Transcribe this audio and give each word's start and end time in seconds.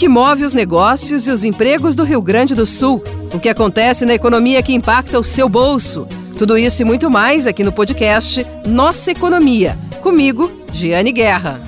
que 0.00 0.08
move 0.08 0.44
os 0.44 0.54
negócios 0.54 1.26
e 1.26 1.30
os 1.30 1.44
empregos 1.44 1.94
do 1.94 2.04
Rio 2.04 2.22
Grande 2.22 2.54
do 2.54 2.64
Sul, 2.64 3.04
o 3.34 3.38
que 3.38 3.50
acontece 3.50 4.06
na 4.06 4.14
economia 4.14 4.62
que 4.62 4.72
impacta 4.72 5.20
o 5.20 5.22
seu 5.22 5.46
bolso. 5.46 6.08
Tudo 6.38 6.56
isso 6.56 6.80
e 6.80 6.86
muito 6.86 7.10
mais 7.10 7.46
aqui 7.46 7.62
no 7.62 7.70
podcast 7.70 8.46
Nossa 8.64 9.10
Economia. 9.10 9.76
Comigo, 10.00 10.50
Giane 10.72 11.12
Guerra. 11.12 11.60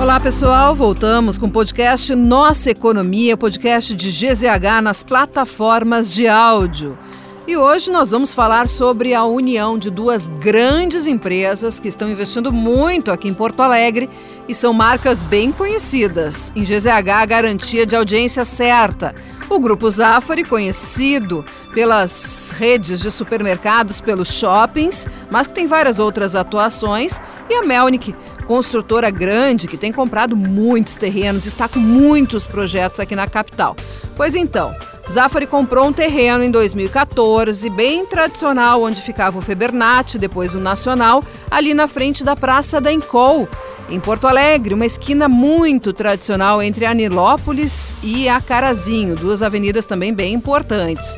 Olá 0.00 0.20
pessoal, 0.20 0.72
voltamos 0.76 1.36
com 1.36 1.46
o 1.46 1.50
podcast 1.50 2.14
Nossa 2.14 2.70
Economia, 2.70 3.36
podcast 3.36 3.92
de 3.92 4.08
GZH 4.08 4.82
nas 4.84 5.02
plataformas 5.02 6.14
de 6.14 6.28
áudio. 6.28 6.96
E 7.46 7.58
hoje 7.58 7.90
nós 7.90 8.12
vamos 8.12 8.32
falar 8.32 8.68
sobre 8.68 9.12
a 9.12 9.24
união 9.24 9.76
de 9.76 9.90
duas 9.90 10.28
grandes 10.28 11.06
empresas 11.06 11.78
que 11.78 11.88
estão 11.88 12.08
investindo 12.08 12.50
muito 12.50 13.10
aqui 13.10 13.28
em 13.28 13.34
Porto 13.34 13.60
Alegre 13.60 14.08
e 14.48 14.54
são 14.54 14.72
marcas 14.72 15.22
bem 15.22 15.50
conhecidas. 15.50 16.52
Em 16.54 16.62
GZH, 16.62 17.10
a 17.10 17.26
garantia 17.26 17.86
de 17.86 17.96
audiência 17.96 18.44
certa. 18.44 19.14
O 19.48 19.60
Grupo 19.60 19.90
Zafari, 19.90 20.44
conhecido 20.44 21.44
pelas 21.72 22.52
redes 22.56 23.00
de 23.00 23.10
supermercados, 23.10 24.00
pelos 24.00 24.32
shoppings, 24.32 25.06
mas 25.30 25.48
que 25.48 25.54
tem 25.54 25.66
várias 25.66 25.98
outras 25.98 26.34
atuações, 26.34 27.20
e 27.48 27.54
a 27.54 27.62
Melnick, 27.62 28.14
construtora 28.46 29.10
grande 29.10 29.66
que 29.66 29.76
tem 29.76 29.92
comprado 29.92 30.36
muitos 30.36 30.94
terrenos, 30.94 31.46
está 31.46 31.68
com 31.68 31.78
muitos 31.78 32.46
projetos 32.46 33.00
aqui 33.00 33.14
na 33.14 33.26
capital. 33.26 33.76
Pois 34.16 34.34
então, 34.34 34.74
Zafari 35.10 35.46
comprou 35.46 35.86
um 35.86 35.92
terreno 35.92 36.42
em 36.42 36.50
2014, 36.50 37.68
bem 37.70 38.06
tradicional, 38.06 38.82
onde 38.82 39.02
ficava 39.02 39.38
o 39.38 39.42
Febernat, 39.42 40.16
depois 40.18 40.54
o 40.54 40.60
Nacional, 40.60 41.22
ali 41.50 41.74
na 41.74 41.86
frente 41.86 42.24
da 42.24 42.34
Praça 42.34 42.80
da 42.80 42.92
Encol, 42.92 43.48
em 43.88 44.00
Porto 44.00 44.26
Alegre, 44.26 44.74
uma 44.74 44.86
esquina 44.86 45.28
muito 45.28 45.92
tradicional 45.92 46.62
entre 46.62 46.86
Anilópolis 46.86 47.96
e 48.02 48.28
Acarazinho, 48.28 49.14
duas 49.14 49.42
avenidas 49.42 49.86
também 49.86 50.12
bem 50.12 50.32
importantes. 50.34 51.16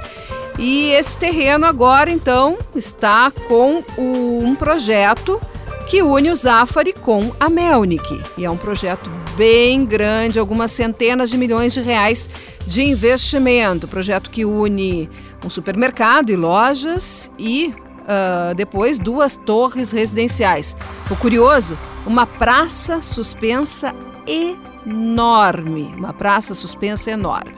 E 0.59 0.91
esse 0.91 1.17
terreno 1.17 1.67
agora, 1.67 2.11
então, 2.11 2.57
está 2.75 3.31
com 3.31 3.83
o, 3.97 4.39
um 4.43 4.55
projeto 4.55 5.41
que 5.87 6.03
une 6.03 6.31
o 6.31 6.37
Zafari 6.37 6.93
com 6.93 7.31
a 7.39 7.49
Melnick. 7.49 8.21
E 8.37 8.45
é 8.45 8.51
um 8.51 8.57
projeto 8.57 9.09
bem 9.37 9.85
grande, 9.85 10.39
algumas 10.39 10.73
centenas 10.73 11.31
de 11.31 11.39
milhões 11.39 11.75
de 11.75 11.81
reais 11.81 12.29
de 12.67 12.83
investimento. 12.83 13.87
Projeto 13.87 14.31
que 14.31 14.45
une 14.45 15.09
um 15.45 15.51
supermercado 15.51 16.31
e 16.31 16.37
lojas 16.37 17.31
e 17.39 17.73
uh, 18.01 18.55
depois 18.55 18.99
duas 18.99 19.37
torres 19.37 19.93
residenciais. 19.93 20.77
O 21.09 21.15
curioso, 21.15 21.79
uma 22.07 22.27
praça 22.27 23.03
suspensa 23.03 23.95
enorme. 24.27 25.93
Uma 25.97 26.12
praça 26.12 26.55
suspensa 26.55 27.11
enorme. 27.11 27.55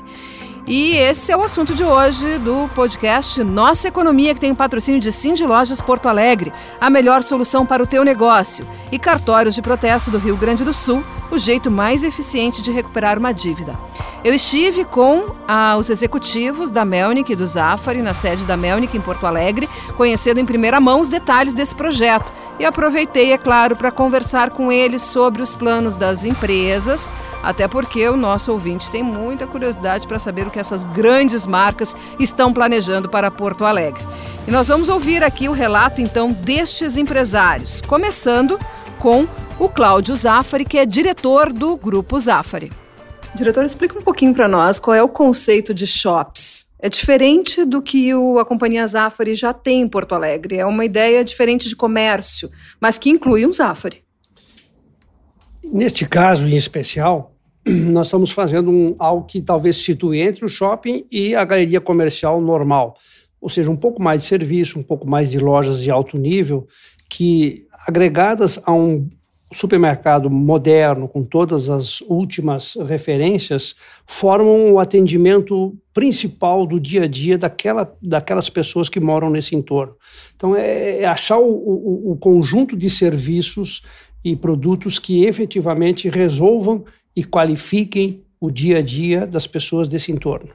E 0.66 0.96
esse 0.96 1.32
é 1.32 1.36
o 1.36 1.42
assunto 1.42 1.74
de 1.74 1.82
hoje 1.82 2.38
do 2.40 2.68
podcast 2.74 3.42
Nossa 3.42 3.88
Economia, 3.88 4.34
que 4.34 4.40
tem 4.40 4.52
o 4.52 4.56
patrocínio 4.56 5.00
de 5.00 5.10
Cindy 5.10 5.46
Lojas 5.46 5.80
Porto 5.80 6.10
Alegre, 6.10 6.52
a 6.78 6.90
melhor 6.90 7.22
solução 7.22 7.64
para 7.64 7.82
o 7.82 7.86
teu 7.86 8.04
negócio, 8.04 8.66
e 8.92 8.98
cartórios 8.98 9.54
de 9.54 9.62
protesto 9.62 10.10
do 10.10 10.18
Rio 10.18 10.36
Grande 10.36 10.64
do 10.64 10.74
Sul, 10.74 11.02
o 11.30 11.38
jeito 11.38 11.70
mais 11.70 12.02
eficiente 12.02 12.62
de 12.62 12.70
recuperar 12.70 13.18
uma 13.18 13.32
dívida. 13.32 13.72
Eu 14.24 14.34
estive 14.34 14.84
com 14.84 15.26
ah, 15.46 15.76
os 15.78 15.90
executivos 15.90 16.70
da 16.70 16.84
Melnick 16.84 17.32
e 17.32 17.36
do 17.36 17.46
Zafari 17.46 18.02
na 18.02 18.12
sede 18.12 18.44
da 18.44 18.56
Melnick 18.56 18.96
em 18.96 19.00
Porto 19.00 19.26
Alegre, 19.26 19.68
conhecendo 19.96 20.40
em 20.40 20.46
primeira 20.46 20.80
mão 20.80 21.00
os 21.00 21.08
detalhes 21.08 21.54
desse 21.54 21.74
projeto 21.74 22.32
e 22.58 22.64
aproveitei, 22.64 23.32
é 23.32 23.38
claro, 23.38 23.76
para 23.76 23.92
conversar 23.92 24.50
com 24.50 24.72
eles 24.72 25.02
sobre 25.02 25.40
os 25.40 25.54
planos 25.54 25.94
das 25.94 26.24
empresas, 26.24 27.08
até 27.42 27.68
porque 27.68 28.08
o 28.08 28.16
nosso 28.16 28.50
ouvinte 28.50 28.90
tem 28.90 29.02
muita 29.02 29.46
curiosidade 29.46 30.08
para 30.08 30.18
saber 30.18 30.46
o 30.46 30.50
que 30.50 30.58
essas 30.58 30.84
grandes 30.84 31.46
marcas 31.46 31.94
estão 32.18 32.52
planejando 32.52 33.08
para 33.08 33.30
Porto 33.30 33.64
Alegre. 33.64 34.04
E 34.46 34.50
nós 34.50 34.66
vamos 34.66 34.88
ouvir 34.88 35.22
aqui 35.22 35.48
o 35.48 35.52
relato 35.52 36.00
então 36.00 36.32
destes 36.32 36.96
empresários, 36.96 37.80
começando 37.82 38.58
com 38.98 39.28
o 39.58 39.68
Cláudio 39.68 40.14
Zafari, 40.14 40.64
que 40.64 40.78
é 40.78 40.86
diretor 40.86 41.52
do 41.52 41.76
Grupo 41.76 42.18
Zafari. 42.18 42.70
Diretor, 43.34 43.64
explica 43.64 43.98
um 43.98 44.02
pouquinho 44.02 44.32
para 44.32 44.46
nós 44.46 44.78
qual 44.78 44.94
é 44.94 45.02
o 45.02 45.08
conceito 45.08 45.74
de 45.74 45.86
shops. 45.86 46.68
É 46.78 46.88
diferente 46.88 47.64
do 47.64 47.82
que 47.82 48.14
o, 48.14 48.38
a 48.38 48.44
Companhia 48.44 48.86
Zafari 48.86 49.34
já 49.34 49.52
tem 49.52 49.80
em 49.82 49.88
Porto 49.88 50.14
Alegre. 50.14 50.58
É 50.58 50.64
uma 50.64 50.84
ideia 50.84 51.24
diferente 51.24 51.68
de 51.68 51.74
comércio, 51.74 52.50
mas 52.80 52.98
que 52.98 53.10
inclui 53.10 53.46
um 53.46 53.52
Zafari. 53.52 54.02
Neste 55.64 56.06
caso 56.06 56.46
em 56.46 56.56
especial, 56.56 57.34
nós 57.66 58.06
estamos 58.06 58.30
fazendo 58.30 58.70
um, 58.70 58.94
algo 58.98 59.26
que 59.26 59.42
talvez 59.42 59.76
situe 59.76 60.20
entre 60.20 60.44
o 60.44 60.48
shopping 60.48 61.04
e 61.10 61.34
a 61.34 61.44
galeria 61.44 61.80
comercial 61.80 62.40
normal. 62.40 62.96
Ou 63.40 63.48
seja, 63.48 63.70
um 63.70 63.76
pouco 63.76 64.00
mais 64.00 64.22
de 64.22 64.28
serviço, 64.28 64.78
um 64.78 64.84
pouco 64.84 65.08
mais 65.08 65.30
de 65.30 65.38
lojas 65.38 65.82
de 65.82 65.90
alto 65.90 66.16
nível, 66.16 66.66
que 67.10 67.66
agregadas 67.86 68.60
a 68.64 68.72
um 68.72 69.08
supermercado 69.52 70.30
moderno, 70.30 71.08
com 71.08 71.24
todas 71.24 71.70
as 71.70 72.00
últimas 72.02 72.74
referências, 72.86 73.74
formam 74.06 74.72
o 74.72 74.78
atendimento 74.78 75.76
principal 75.92 76.66
do 76.66 76.78
dia 76.78 77.04
a 77.04 77.06
dia 77.06 77.38
daquela, 77.38 77.96
daquelas 78.00 78.50
pessoas 78.50 78.88
que 78.88 79.00
moram 79.00 79.30
nesse 79.30 79.56
entorno. 79.56 79.94
Então, 80.36 80.54
é, 80.54 81.00
é 81.00 81.04
achar 81.06 81.38
o, 81.38 81.50
o, 81.50 82.12
o 82.12 82.16
conjunto 82.16 82.76
de 82.76 82.90
serviços 82.90 83.82
e 84.24 84.36
produtos 84.36 84.98
que 84.98 85.24
efetivamente 85.24 86.08
resolvam 86.08 86.84
e 87.16 87.24
qualifiquem 87.24 88.22
o 88.40 88.50
dia 88.50 88.78
a 88.78 88.82
dia 88.82 89.26
das 89.26 89.46
pessoas 89.46 89.88
desse 89.88 90.12
entorno. 90.12 90.50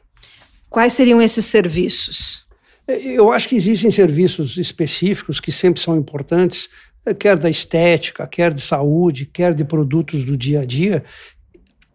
Quais 0.69 0.93
seriam 0.93 1.21
esses 1.21 1.45
serviços? 1.45 2.45
Eu 2.87 3.31
acho 3.31 3.47
que 3.47 3.55
existem 3.55 3.89
serviços 3.91 4.57
específicos 4.57 5.39
que 5.39 5.51
sempre 5.51 5.81
são 5.81 5.97
importantes, 5.97 6.69
quer 7.19 7.37
da 7.37 7.49
estética, 7.49 8.27
quer 8.27 8.53
de 8.53 8.61
saúde, 8.61 9.25
quer 9.25 9.53
de 9.53 9.65
produtos 9.65 10.23
do 10.23 10.37
dia 10.37 10.61
a 10.61 10.65
dia, 10.65 11.03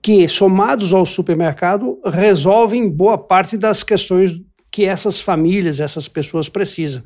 que, 0.03 0.27
somados 0.29 0.93
ao 0.93 1.07
supermercado, 1.07 1.99
resolvem 2.05 2.91
boa 2.91 3.17
parte 3.17 3.57
das 3.57 3.83
questões 3.83 4.33
que 4.71 4.85
essas 4.85 5.21
famílias, 5.21 5.81
essas 5.81 6.09
pessoas 6.09 6.49
precisam. 6.49 7.03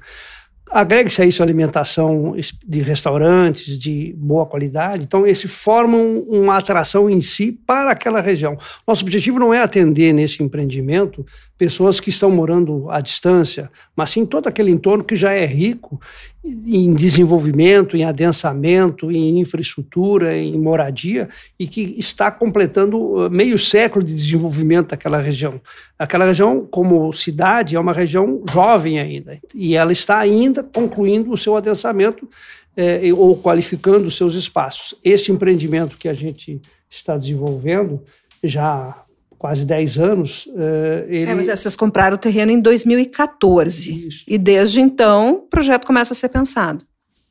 Agregue-se 0.71 1.21
a 1.21 1.27
isso 1.27 1.43
alimentação 1.43 2.35
de 2.67 2.81
restaurantes 2.81 3.79
de 3.79 4.15
boa 4.17 4.47
qualidade, 4.47 5.03
então 5.03 5.27
esse 5.27 5.47
forma 5.47 5.99
uma 5.99 6.57
atração 6.57 7.11
em 7.11 7.21
si 7.21 7.53
para 7.53 7.91
aquela 7.91 8.23
região. 8.23 8.57
Nosso 8.87 9.03
objetivo 9.05 9.39
não 9.39 9.53
é 9.53 9.61
atender 9.61 10.15
nesse 10.15 10.43
empreendimento 10.43 11.27
pessoas 11.63 12.01
que 12.01 12.09
estão 12.09 12.29
morando 12.29 12.91
à 12.91 13.01
distância, 13.01 13.71
mas 13.95 14.11
sim 14.11 14.27
todo 14.27 14.49
aquele 14.49 14.73
entorno 14.73 15.05
que 15.05 15.15
já 15.15 15.33
é 15.33 15.47
rico 15.47 16.01
em 16.45 16.93
desenvolvimento, 16.93 17.97
em 17.97 18.03
adensamento, 18.03 19.13
em 19.13 19.39
infraestrutura, 19.39 20.37
em 20.37 20.61
moradia 20.61 21.29
e 21.57 21.69
que 21.69 21.95
está 21.97 22.33
completando 22.33 22.99
uh, 22.99 23.31
meio 23.31 23.57
século 23.57 24.05
de 24.05 24.13
desenvolvimento 24.13 24.89
daquela 24.89 25.19
região. 25.19 25.61
Aquela 25.97 26.25
região, 26.25 26.67
como 26.69 27.13
cidade, 27.13 27.77
é 27.77 27.79
uma 27.79 27.93
região 27.93 28.43
jovem 28.51 28.99
ainda 28.99 29.39
e 29.55 29.77
ela 29.77 29.93
está 29.93 30.19
ainda 30.19 30.65
concluindo 30.65 31.31
o 31.31 31.37
seu 31.37 31.57
adensamento 31.57 32.29
eh, 32.77 33.13
ou 33.17 33.37
qualificando 33.37 34.07
os 34.07 34.17
seus 34.17 34.35
espaços. 34.35 34.97
Este 35.05 35.31
empreendimento 35.31 35.97
que 35.97 36.09
a 36.09 36.15
gente 36.15 36.61
está 36.91 37.17
desenvolvendo 37.17 38.03
já 38.43 39.01
quase 39.43 39.67
10 39.67 39.99
anos. 39.99 40.47
Uh, 40.47 41.05
ele... 41.09 41.25
É, 41.25 41.35
mas 41.35 41.47
vocês 41.49 41.75
compraram 41.75 42.15
o 42.15 42.19
terreno 42.19 42.53
em 42.53 42.61
2014. 42.61 44.07
Isso. 44.07 44.25
E 44.29 44.39
desde 44.39 44.81
então 44.81 45.35
o 45.35 45.49
projeto 45.49 45.85
começa 45.85 46.13
a 46.13 46.17
ser 46.17 46.29
pensado. 46.29 46.85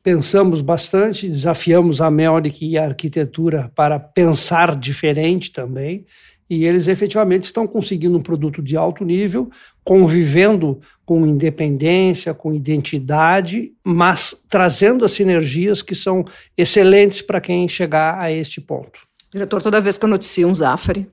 Pensamos 0.03 0.59
bastante, 0.59 1.29
desafiamos 1.29 2.01
a 2.01 2.11
Melnick 2.11 2.67
e 2.67 2.77
a 2.77 2.83
arquitetura 2.83 3.71
para 3.73 3.97
pensar 3.97 4.75
diferente 4.75 5.53
também. 5.53 6.05
E 6.49 6.65
eles 6.65 6.89
efetivamente 6.89 7.45
estão 7.45 7.65
conseguindo 7.65 8.17
um 8.17 8.21
produto 8.21 8.61
de 8.61 8.75
alto 8.75 9.05
nível, 9.05 9.49
convivendo 9.81 10.81
com 11.05 11.25
independência, 11.25 12.33
com 12.33 12.53
identidade, 12.53 13.71
mas 13.85 14.35
trazendo 14.49 15.05
as 15.05 15.13
sinergias 15.13 15.81
que 15.81 15.95
são 15.95 16.25
excelentes 16.57 17.21
para 17.21 17.39
quem 17.39 17.69
chegar 17.69 18.19
a 18.19 18.29
este 18.29 18.59
ponto. 18.59 18.99
Diretor, 19.31 19.61
toda 19.61 19.79
vez 19.79 19.97
que 19.97 20.03
eu 20.03 20.09
noticio 20.09 20.45
um 20.45 20.53
Zafari, 20.53 21.07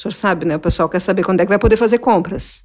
o 0.00 0.02
senhor 0.02 0.12
sabe, 0.12 0.46
né? 0.46 0.56
O 0.56 0.60
pessoal 0.60 0.88
quer 0.88 0.98
saber 0.98 1.22
quando 1.22 1.40
é 1.40 1.44
que 1.44 1.50
vai 1.50 1.58
poder 1.58 1.76
fazer 1.76 1.98
compras. 1.98 2.64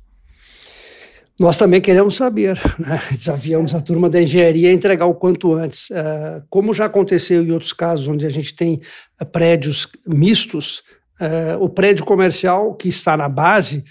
Nós 1.37 1.57
também 1.57 1.81
queremos 1.81 2.15
saber, 2.15 2.57
né? 2.79 3.01
desafiamos 3.11 3.75
a 3.75 3.81
turma 3.81 4.09
da 4.09 4.21
engenharia 4.21 4.69
a 4.69 4.73
entregar 4.73 5.05
o 5.05 5.13
quanto 5.13 5.53
antes. 5.53 5.89
Uh, 5.89 6.41
como 6.49 6.73
já 6.73 6.85
aconteceu 6.85 7.43
em 7.43 7.51
outros 7.51 7.73
casos 7.73 8.07
onde 8.07 8.25
a 8.25 8.29
gente 8.29 8.55
tem 8.55 8.79
uh, 9.21 9.25
prédios 9.25 9.89
mistos, 10.07 10.81
uh, 11.19 11.61
o 11.61 11.67
prédio 11.67 12.05
comercial 12.05 12.73
que 12.73 12.87
está 12.87 13.17
na 13.17 13.27
base 13.27 13.83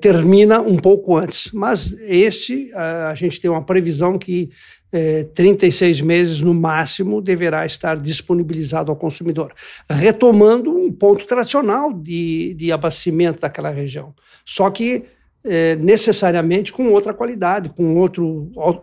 termina 0.00 0.60
um 0.60 0.76
pouco 0.76 1.16
antes. 1.16 1.50
Mas 1.52 1.96
este, 2.02 2.70
a 2.74 3.14
gente 3.14 3.40
tem 3.40 3.50
uma 3.50 3.64
previsão 3.64 4.18
que 4.18 4.50
é, 4.92 5.24
36 5.24 6.02
meses 6.02 6.40
no 6.42 6.52
máximo 6.52 7.22
deverá 7.22 7.64
estar 7.64 7.96
disponibilizado 7.96 8.90
ao 8.90 8.96
consumidor, 8.96 9.54
retomando 9.88 10.70
um 10.70 10.92
ponto 10.92 11.24
tradicional 11.24 11.92
de, 11.92 12.52
de 12.54 12.70
abastecimento 12.70 13.40
daquela 13.40 13.70
região. 13.70 14.14
Só 14.44 14.70
que 14.70 15.04
é, 15.44 15.74
necessariamente 15.76 16.72
com 16.72 16.88
outra 16.92 17.14
qualidade, 17.14 17.70
com 17.70 17.96
outro, 17.96 18.50
outro, 18.54 18.82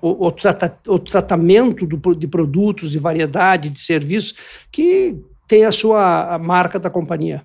outro 0.88 1.12
tratamento 1.12 1.86
do, 1.86 2.16
de 2.16 2.28
produtos, 2.28 2.92
de 2.92 2.98
variedade, 2.98 3.70
de 3.70 3.80
serviços, 3.80 4.66
que 4.72 5.16
tem 5.48 5.64
a 5.64 5.72
sua 5.72 6.36
a 6.36 6.40
marca 6.40 6.80
da 6.80 6.90
companhia. 6.90 7.44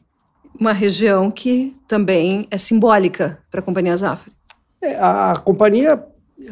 Uma 0.59 0.73
região 0.73 1.31
que 1.31 1.75
também 1.89 2.47
é 2.51 2.59
simbólica 2.59 3.39
para 3.51 3.61
a 3.61 3.62
Companhia 3.62 3.97
Zafre. 3.97 4.33
É, 4.83 4.97
a 4.97 5.41
companhia 5.45 6.03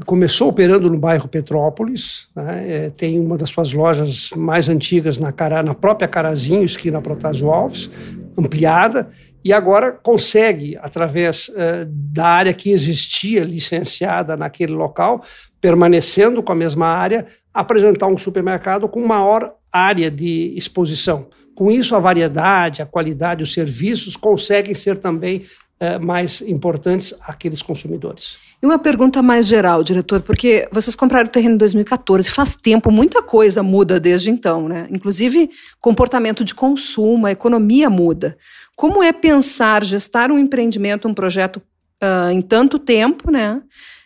começou 0.07 0.49
operando 0.49 0.89
no 0.89 0.99
bairro 0.99 1.29
Petrópolis, 1.29 2.29
né? 2.35 2.87
é, 2.87 2.91
tem 2.91 3.21
uma 3.21 3.37
das 3.37 3.51
suas 3.51 3.73
lojas 3.73 4.31
mais 4.37 4.69
antigas 4.69 5.19
na, 5.19 5.33
Cara, 5.33 5.63
na 5.63 5.75
própria 5.75 6.09
Carazinho, 6.09 6.65
esquina 6.65 7.01
Protásio 7.01 7.51
Alves, 7.51 7.91
ampliada, 8.39 9.09
e 9.45 9.53
agora 9.53 9.93
consegue, 9.93 10.79
através 10.81 11.49
uh, 11.49 11.85
da 11.87 12.27
área 12.27 12.55
que 12.55 12.71
existia 12.71 13.43
licenciada 13.43 14.37
naquele 14.37 14.73
local, 14.73 15.23
permanecendo 15.61 16.43
com 16.43 16.53
a 16.53 16.57
mesma 16.57 16.87
área, 16.87 17.27
apresentar 17.53 18.07
um 18.07 18.17
supermercado 18.17 18.89
com 18.89 19.05
maior 19.05 19.55
área 19.73 20.11
de 20.11 20.55
exposição. 20.57 21.27
Com 21.55 21.71
isso, 21.71 21.95
a 21.95 21.99
variedade, 21.99 22.83
a 22.83 22.87
qualidade, 22.87 23.43
os 23.43 23.53
serviços 23.53 24.17
conseguem 24.17 24.75
ser 24.75 24.99
também 24.99 25.45
uh, 25.81 26.05
mais 26.05 26.41
importantes 26.41 27.15
àqueles 27.27 27.61
consumidores. 27.61 28.39
E 28.63 28.67
uma 28.67 28.79
pergunta 28.79 29.21
mais 29.21 29.47
geral, 29.47 29.83
diretor, 29.83 30.21
porque 30.21 30.69
vocês 30.71 30.95
compraram 30.95 31.27
o 31.27 31.31
terreno 31.31 31.57
em 31.57 31.59
2014, 31.59 32.31
faz 32.31 32.55
tempo, 32.55 32.93
muita 32.93 33.21
coisa 33.21 33.63
muda 33.63 33.99
desde 33.99 34.31
então, 34.31 34.69
né? 34.69 34.87
Inclusive 34.89 35.51
comportamento 35.81 36.45
de 36.45 36.55
consumo, 36.55 37.27
a 37.27 37.33
economia 37.33 37.91
muda. 37.91 38.37
Como 38.77 39.03
é 39.03 39.13
pensar, 39.13 39.85
gestar 39.85 40.31
um 40.31 40.39
empreendimento, 40.39 41.09
um 41.09 41.15
projeto 41.15 41.61
uh, 42.03 42.31
em 42.31 42.41
tanto 42.41 42.79
tempo, 42.79 43.31
né? 43.31 43.61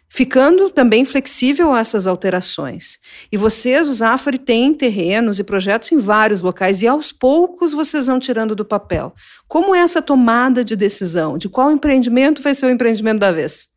Ficando 0.08 0.70
também 0.70 1.04
flexível 1.04 1.72
a 1.72 1.80
essas 1.80 2.06
alterações. 2.06 2.98
E 3.30 3.36
vocês, 3.36 3.88
o 3.88 3.92
Zafari, 3.92 4.38
têm 4.38 4.72
terrenos 4.72 5.38
e 5.38 5.44
projetos 5.44 5.90
em 5.92 5.98
vários 5.98 6.42
locais 6.42 6.80
e 6.80 6.86
aos 6.86 7.12
poucos 7.12 7.72
vocês 7.72 8.06
vão 8.06 8.18
tirando 8.18 8.54
do 8.54 8.64
papel. 8.64 9.12
Como 9.48 9.74
é 9.74 9.80
essa 9.80 10.00
tomada 10.00 10.64
de 10.64 10.76
decisão? 10.76 11.36
De 11.36 11.48
qual 11.48 11.70
empreendimento 11.70 12.40
vai 12.40 12.54
ser 12.54 12.66
o 12.66 12.70
empreendimento 12.70 13.18
da 13.18 13.32
vez? 13.32 13.68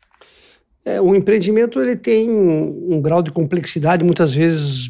É, 0.86 1.02
o 1.02 1.14
empreendimento 1.14 1.82
ele 1.82 1.96
tem 1.96 2.30
um, 2.30 2.96
um, 2.96 3.02
grau 3.02 3.22
de 3.22 3.32
complexidade 3.32 4.04
muitas 4.04 4.34
vezes 4.34 4.88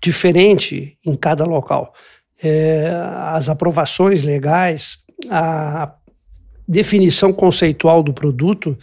diferente 0.00 0.96
em 1.06 1.16
cada 1.16 1.44
local. 1.44 1.94
É, 2.42 2.90
as 3.28 3.48
aprovações 3.48 4.24
legais, 4.24 4.98
a 5.30 5.94
definição 6.68 7.32
conceitual 7.32 8.02
do 8.02 8.12
produto 8.12 8.76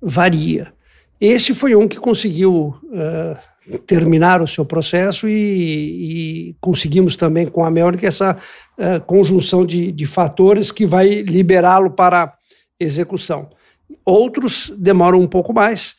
varia. 0.00 0.73
Esse 1.20 1.54
foi 1.54 1.74
um 1.74 1.86
que 1.86 1.98
conseguiu 1.98 2.74
uh, 2.84 3.78
terminar 3.86 4.42
o 4.42 4.48
seu 4.48 4.64
processo 4.64 5.28
e, 5.28 6.50
e, 6.50 6.56
conseguimos 6.60 7.16
também 7.16 7.46
com 7.46 7.64
a 7.64 7.70
Melnick 7.70 8.04
essa 8.04 8.36
uh, 8.36 9.00
conjunção 9.06 9.64
de, 9.64 9.90
de 9.92 10.06
fatores 10.06 10.70
que 10.70 10.84
vai 10.84 11.22
liberá-lo 11.22 11.90
para 11.90 12.34
execução. 12.78 13.48
Outros 14.04 14.72
demoram 14.76 15.20
um 15.20 15.26
pouco 15.26 15.52
mais. 15.52 15.92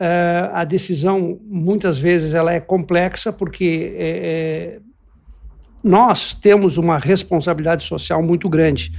Uh, 0.00 0.50
a 0.52 0.64
decisão, 0.64 1.38
muitas 1.44 1.98
vezes, 1.98 2.34
ela 2.34 2.52
é 2.52 2.58
complexa, 2.58 3.32
porque 3.32 3.94
é, 3.96 4.08
é, 4.08 4.80
nós 5.82 6.32
temos 6.32 6.76
uma 6.76 6.98
responsabilidade 6.98 7.84
social 7.84 8.22
muito 8.22 8.48
grande. 8.48 8.92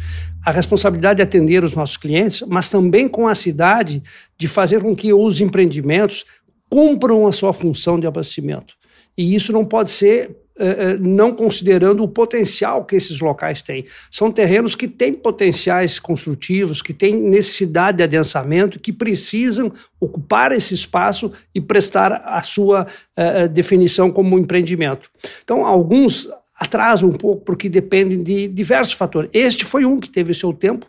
A 0.46 0.52
responsabilidade 0.52 1.18
de 1.18 1.24
atender 1.24 1.64
os 1.64 1.74
nossos 1.74 1.98
clientes, 1.98 2.44
mas 2.48 2.70
também 2.70 3.08
com 3.08 3.28
a 3.28 3.36
cidade 3.36 4.04
de 4.38 4.48
fazer 4.48 4.82
com 4.82 4.96
que 4.96 5.14
os 5.14 5.40
empreendimentos 5.40 6.26
cumpram 6.70 7.28
a 7.28 7.32
sua 7.32 7.54
função 7.54 8.00
de 8.00 8.08
abastecimento. 8.08 8.76
E 9.18 9.36
isso 9.36 9.54
não 9.54 9.64
pode 9.64 9.90
ser 9.90 10.36
eh, 10.56 10.92
eh, 10.92 10.98
não 11.00 11.34
considerando 11.34 12.04
o 12.04 12.08
potencial 12.08 12.86
que 12.86 12.96
esses 12.96 13.20
locais 13.20 13.64
têm. 13.64 13.86
São 14.12 14.32
terrenos 14.32 14.76
que 14.76 14.88
têm 14.88 15.12
potenciais 15.12 16.00
construtivos, 16.00 16.80
que 16.80 16.94
têm 16.94 17.16
necessidade 17.16 17.98
de 17.98 18.04
adensamento, 18.04 18.80
que 18.80 18.94
precisam 18.94 19.72
ocupar 20.00 20.52
esse 20.52 20.76
espaço 20.76 21.32
e 21.56 21.62
prestar 21.62 22.22
a 22.26 22.44
sua 22.44 22.86
uh, 22.86 23.48
definição 23.50 24.12
como 24.12 24.38
empreendimento. 24.38 25.10
Então, 25.44 25.66
alguns 25.66 26.30
atrasam 26.60 27.10
um 27.10 27.14
pouco 27.14 27.44
porque 27.44 27.70
dependem 27.70 28.22
de 28.22 28.48
diversos 28.48 28.94
fatores. 28.94 29.30
Este 29.34 29.66
foi 29.66 29.86
um 29.86 30.00
que 30.00 30.12
teve 30.12 30.34
seu 30.34 30.54
tempo 30.54 30.86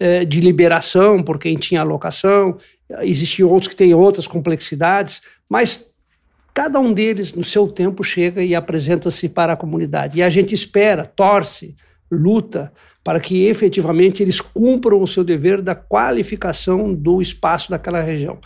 uh, 0.00 0.24
de 0.26 0.40
liberação 0.40 1.22
por 1.22 1.38
quem 1.38 1.56
tinha 1.56 1.80
alocação, 1.80 2.56
existiam 3.00 3.48
outros 3.48 3.68
que 3.68 3.76
têm 3.76 3.94
outras 3.94 4.26
complexidades, 4.26 5.22
mas 5.48 5.92
Cada 6.54 6.78
um 6.78 6.92
deles, 6.92 7.32
no 7.32 7.42
seu 7.42 7.66
tempo, 7.66 8.04
chega 8.04 8.40
e 8.40 8.54
apresenta-se 8.54 9.28
para 9.28 9.54
a 9.54 9.56
comunidade. 9.56 10.20
E 10.20 10.22
a 10.22 10.30
gente 10.30 10.54
espera, 10.54 11.04
torce, 11.04 11.74
luta 12.08 12.72
para 13.02 13.18
que 13.18 13.44
efetivamente 13.46 14.22
eles 14.22 14.40
cumpram 14.40 15.02
o 15.02 15.06
seu 15.06 15.24
dever 15.24 15.60
da 15.60 15.74
qualificação 15.74 16.94
do 16.94 17.20
espaço 17.20 17.70
daquela 17.70 18.00
região. 18.00 18.38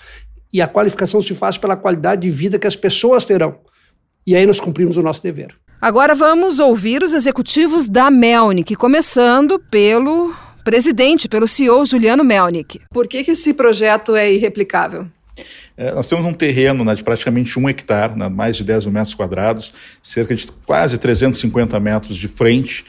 E 0.50 0.62
a 0.62 0.66
qualificação 0.66 1.20
se 1.20 1.34
faz 1.34 1.58
pela 1.58 1.76
qualidade 1.76 2.22
de 2.22 2.30
vida 2.30 2.58
que 2.58 2.66
as 2.66 2.74
pessoas 2.74 3.26
terão. 3.26 3.60
E 4.26 4.34
aí 4.34 4.46
nós 4.46 4.58
cumprimos 4.58 4.96
o 4.96 5.02
nosso 5.02 5.22
dever. 5.22 5.54
Agora 5.80 6.12
vamos 6.12 6.58
ouvir 6.58 7.04
os 7.04 7.12
executivos 7.12 7.88
da 7.88 8.10
Melnick, 8.10 8.74
começando 8.74 9.60
pelo 9.70 10.34
presidente, 10.64 11.28
pelo 11.28 11.46
CEO 11.46 11.86
Juliano 11.86 12.24
Melnick. 12.24 12.80
Por 12.90 13.06
que, 13.06 13.22
que 13.22 13.30
esse 13.30 13.54
projeto 13.54 14.16
é 14.16 14.32
irreplicável? 14.32 15.06
É, 15.76 15.92
nós 15.92 16.08
temos 16.08 16.24
um 16.24 16.32
terreno 16.32 16.84
né, 16.84 16.96
de 16.96 17.04
praticamente 17.04 17.56
um 17.60 17.68
hectare, 17.68 18.18
né, 18.18 18.28
mais 18.28 18.56
de 18.56 18.64
10 18.64 18.86
mil 18.86 18.94
metros 18.94 19.14
quadrados, 19.14 19.72
cerca 20.02 20.34
de 20.34 20.50
quase 20.66 20.98
350 20.98 21.78
metros 21.78 22.16
de 22.16 22.26
frente, 22.26 22.84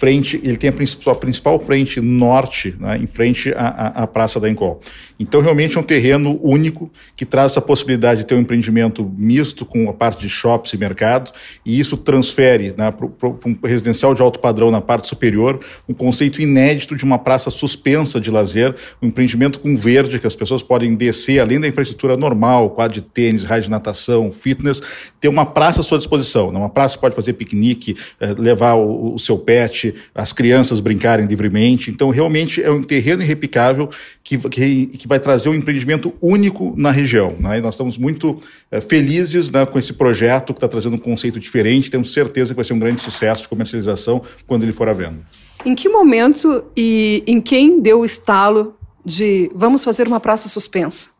frente, 0.00 0.40
ele 0.42 0.56
tem 0.56 0.70
a 0.70 0.86
sua 0.86 1.14
principal 1.14 1.60
frente 1.60 2.00
norte, 2.00 2.74
né, 2.80 2.96
em 2.96 3.06
frente 3.06 3.52
à, 3.52 3.92
à, 4.02 4.06
Praça 4.06 4.40
da 4.40 4.48
Encol. 4.48 4.80
Então, 5.18 5.42
realmente 5.42 5.76
é 5.76 5.80
um 5.80 5.84
terreno 5.84 6.40
único 6.42 6.90
que 7.14 7.26
traz 7.26 7.52
essa 7.52 7.60
possibilidade 7.60 8.20
de 8.20 8.26
ter 8.26 8.34
um 8.34 8.40
empreendimento 8.40 9.04
misto 9.18 9.66
com 9.66 9.90
a 9.90 9.92
parte 9.92 10.22
de 10.22 10.28
shops 10.30 10.72
e 10.72 10.78
mercado, 10.78 11.30
e 11.66 11.78
isso 11.78 11.98
transfere 11.98 12.72
né, 12.78 12.90
para 12.90 13.28
um 13.28 13.58
residencial 13.62 14.14
de 14.14 14.22
alto 14.22 14.40
padrão 14.40 14.70
na 14.70 14.80
parte 14.80 15.06
superior 15.06 15.60
um 15.86 15.92
conceito 15.92 16.40
inédito 16.40 16.96
de 16.96 17.04
uma 17.04 17.18
praça 17.18 17.50
suspensa 17.50 18.18
de 18.18 18.30
lazer, 18.30 18.74
um 19.02 19.08
empreendimento 19.08 19.60
com 19.60 19.76
verde 19.76 20.18
que 20.18 20.26
as 20.26 20.34
pessoas 20.34 20.62
podem 20.62 20.94
descer, 20.94 21.40
além 21.40 21.60
da 21.60 21.68
infraestrutura 21.68 22.16
normal, 22.16 22.70
quadro 22.70 22.94
de 22.94 23.02
tênis, 23.02 23.44
rádio 23.44 23.64
de 23.64 23.70
natação, 23.70 24.32
fitness, 24.32 24.80
ter 25.20 25.28
uma 25.28 25.44
praça 25.44 25.82
à 25.82 25.84
sua 25.84 25.98
disposição. 25.98 26.50
Né, 26.50 26.58
uma 26.58 26.70
praça 26.70 26.94
que 26.96 27.02
pode 27.02 27.14
fazer 27.14 27.34
piquenique, 27.34 27.94
eh, 28.18 28.34
levar 28.38 28.76
o, 28.76 29.14
o 29.14 29.18
seu 29.18 29.36
pet, 29.36 29.89
as 30.14 30.32
crianças 30.32 30.80
brincarem 30.80 31.26
livremente. 31.26 31.90
Então, 31.90 32.10
realmente 32.10 32.62
é 32.62 32.70
um 32.70 32.82
terreno 32.82 33.22
irreplicável 33.22 33.88
que, 34.22 34.38
que, 34.38 34.86
que 34.86 35.08
vai 35.08 35.18
trazer 35.18 35.48
um 35.48 35.54
empreendimento 35.54 36.12
único 36.20 36.74
na 36.76 36.90
região. 36.90 37.34
Né? 37.38 37.58
E 37.58 37.60
nós 37.60 37.74
estamos 37.74 37.98
muito 37.98 38.38
é, 38.70 38.80
felizes 38.80 39.50
né, 39.50 39.66
com 39.66 39.78
esse 39.78 39.92
projeto 39.92 40.52
que 40.52 40.58
está 40.58 40.68
trazendo 40.68 40.94
um 40.94 40.98
conceito 40.98 41.40
diferente. 41.40 41.90
Temos 41.90 42.12
certeza 42.12 42.52
que 42.52 42.56
vai 42.56 42.64
ser 42.64 42.72
um 42.72 42.78
grande 42.78 43.00
sucesso 43.00 43.42
de 43.42 43.48
comercialização 43.48 44.22
quando 44.46 44.62
ele 44.62 44.72
for 44.72 44.88
à 44.88 44.92
venda. 44.92 45.18
Em 45.64 45.74
que 45.74 45.88
momento 45.88 46.64
e 46.76 47.22
em 47.26 47.40
quem 47.40 47.80
deu 47.80 48.00
o 48.00 48.04
estalo 48.04 48.74
de 49.04 49.50
vamos 49.54 49.84
fazer 49.84 50.06
uma 50.06 50.20
praça 50.20 50.48
suspensa? 50.48 51.19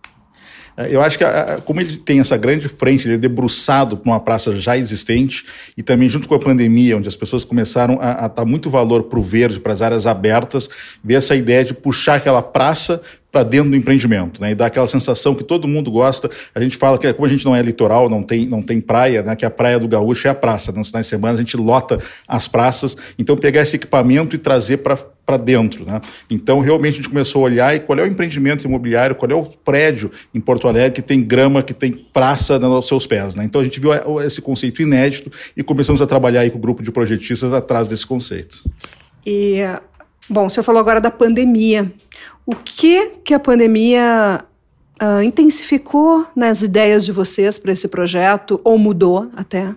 É, 0.80 0.94
eu 0.94 1.02
acho 1.02 1.18
que, 1.18 1.24
como 1.66 1.78
ele 1.78 1.98
tem 1.98 2.20
essa 2.20 2.38
grande 2.38 2.66
frente, 2.66 3.06
ele 3.06 3.16
é 3.16 3.18
debruçado 3.18 3.98
para 3.98 4.10
uma 4.10 4.18
praça 4.20 4.58
já 4.58 4.78
existente 4.78 5.44
e 5.76 5.82
também 5.82 6.08
junto 6.08 6.26
com 6.26 6.34
a 6.34 6.38
pandemia, 6.38 6.96
onde 6.96 7.06
as 7.06 7.16
pessoas 7.16 7.44
começaram 7.44 7.98
a, 8.00 8.24
a 8.24 8.28
dar 8.28 8.46
muito 8.46 8.70
valor 8.70 9.02
para 9.02 9.18
o 9.18 9.22
verde, 9.22 9.60
para 9.60 9.74
as 9.74 9.82
áreas 9.82 10.06
abertas, 10.06 10.70
ver 11.04 11.14
essa 11.14 11.36
ideia 11.36 11.62
de 11.62 11.74
puxar 11.74 12.14
aquela 12.14 12.40
praça 12.40 13.02
para 13.30 13.42
dentro 13.42 13.70
do 13.70 13.76
empreendimento, 13.76 14.40
né? 14.40 14.52
E 14.52 14.54
dá 14.54 14.66
aquela 14.66 14.86
sensação 14.86 15.34
que 15.34 15.44
todo 15.44 15.68
mundo 15.68 15.90
gosta. 15.90 16.28
A 16.54 16.60
gente 16.60 16.76
fala 16.76 16.98
que 16.98 17.12
como 17.12 17.26
a 17.26 17.28
gente 17.28 17.44
não 17.44 17.54
é 17.54 17.62
litoral, 17.62 18.08
não 18.08 18.22
tem, 18.22 18.46
não 18.46 18.62
tem 18.62 18.80
praia, 18.80 19.22
né? 19.22 19.36
Que 19.36 19.46
a 19.46 19.50
praia 19.50 19.78
do 19.78 19.86
Gaúcho 19.86 20.26
é 20.26 20.30
a 20.30 20.34
praça. 20.34 20.72
Nos 20.72 20.88
finais 20.88 21.06
de 21.06 21.10
semana 21.10 21.34
a 21.34 21.38
gente 21.38 21.56
lota 21.56 21.98
as 22.26 22.48
praças. 22.48 22.96
Então 23.18 23.36
pegar 23.36 23.62
esse 23.62 23.76
equipamento 23.76 24.34
e 24.34 24.38
trazer 24.38 24.78
para 24.78 24.96
para 25.30 25.36
dentro, 25.36 25.86
né? 25.86 26.00
Então 26.28 26.58
realmente 26.58 26.94
a 26.94 26.96
gente 26.96 27.08
começou 27.08 27.42
a 27.42 27.44
olhar 27.44 27.76
e 27.76 27.78
qual 27.78 27.96
é 28.00 28.02
o 28.02 28.06
empreendimento 28.06 28.64
imobiliário, 28.64 29.14
qual 29.14 29.30
é 29.30 29.34
o 29.34 29.44
prédio 29.44 30.10
em 30.34 30.40
Porto 30.40 30.66
Alegre 30.66 30.90
que 30.90 31.02
tem 31.02 31.22
grama, 31.22 31.62
que 31.62 31.72
tem 31.72 31.92
praça 31.92 32.58
nos 32.58 32.88
seus 32.88 33.06
pés, 33.06 33.36
né? 33.36 33.44
Então 33.44 33.60
a 33.60 33.64
gente 33.64 33.78
viu 33.78 33.92
esse 34.26 34.42
conceito 34.42 34.82
inédito 34.82 35.30
e 35.56 35.62
começamos 35.62 36.02
a 36.02 36.06
trabalhar 36.06 36.40
aí 36.40 36.50
com 36.50 36.58
o 36.58 36.60
grupo 36.60 36.82
de 36.82 36.90
projetistas 36.90 37.52
atrás 37.52 37.86
desse 37.86 38.04
conceito. 38.04 38.64
E 39.24 39.60
bom, 40.30 40.48
você 40.48 40.62
falou 40.62 40.80
agora 40.80 41.00
da 41.00 41.10
pandemia. 41.10 41.92
O 42.46 42.54
que 42.54 43.12
que 43.24 43.34
a 43.34 43.38
pandemia 43.38 44.44
uh, 45.02 45.22
intensificou 45.22 46.26
nas 46.34 46.62
ideias 46.62 47.04
de 47.04 47.12
vocês 47.12 47.58
para 47.58 47.72
esse 47.72 47.88
projeto 47.88 48.60
ou 48.64 48.78
mudou 48.78 49.28
até? 49.36 49.74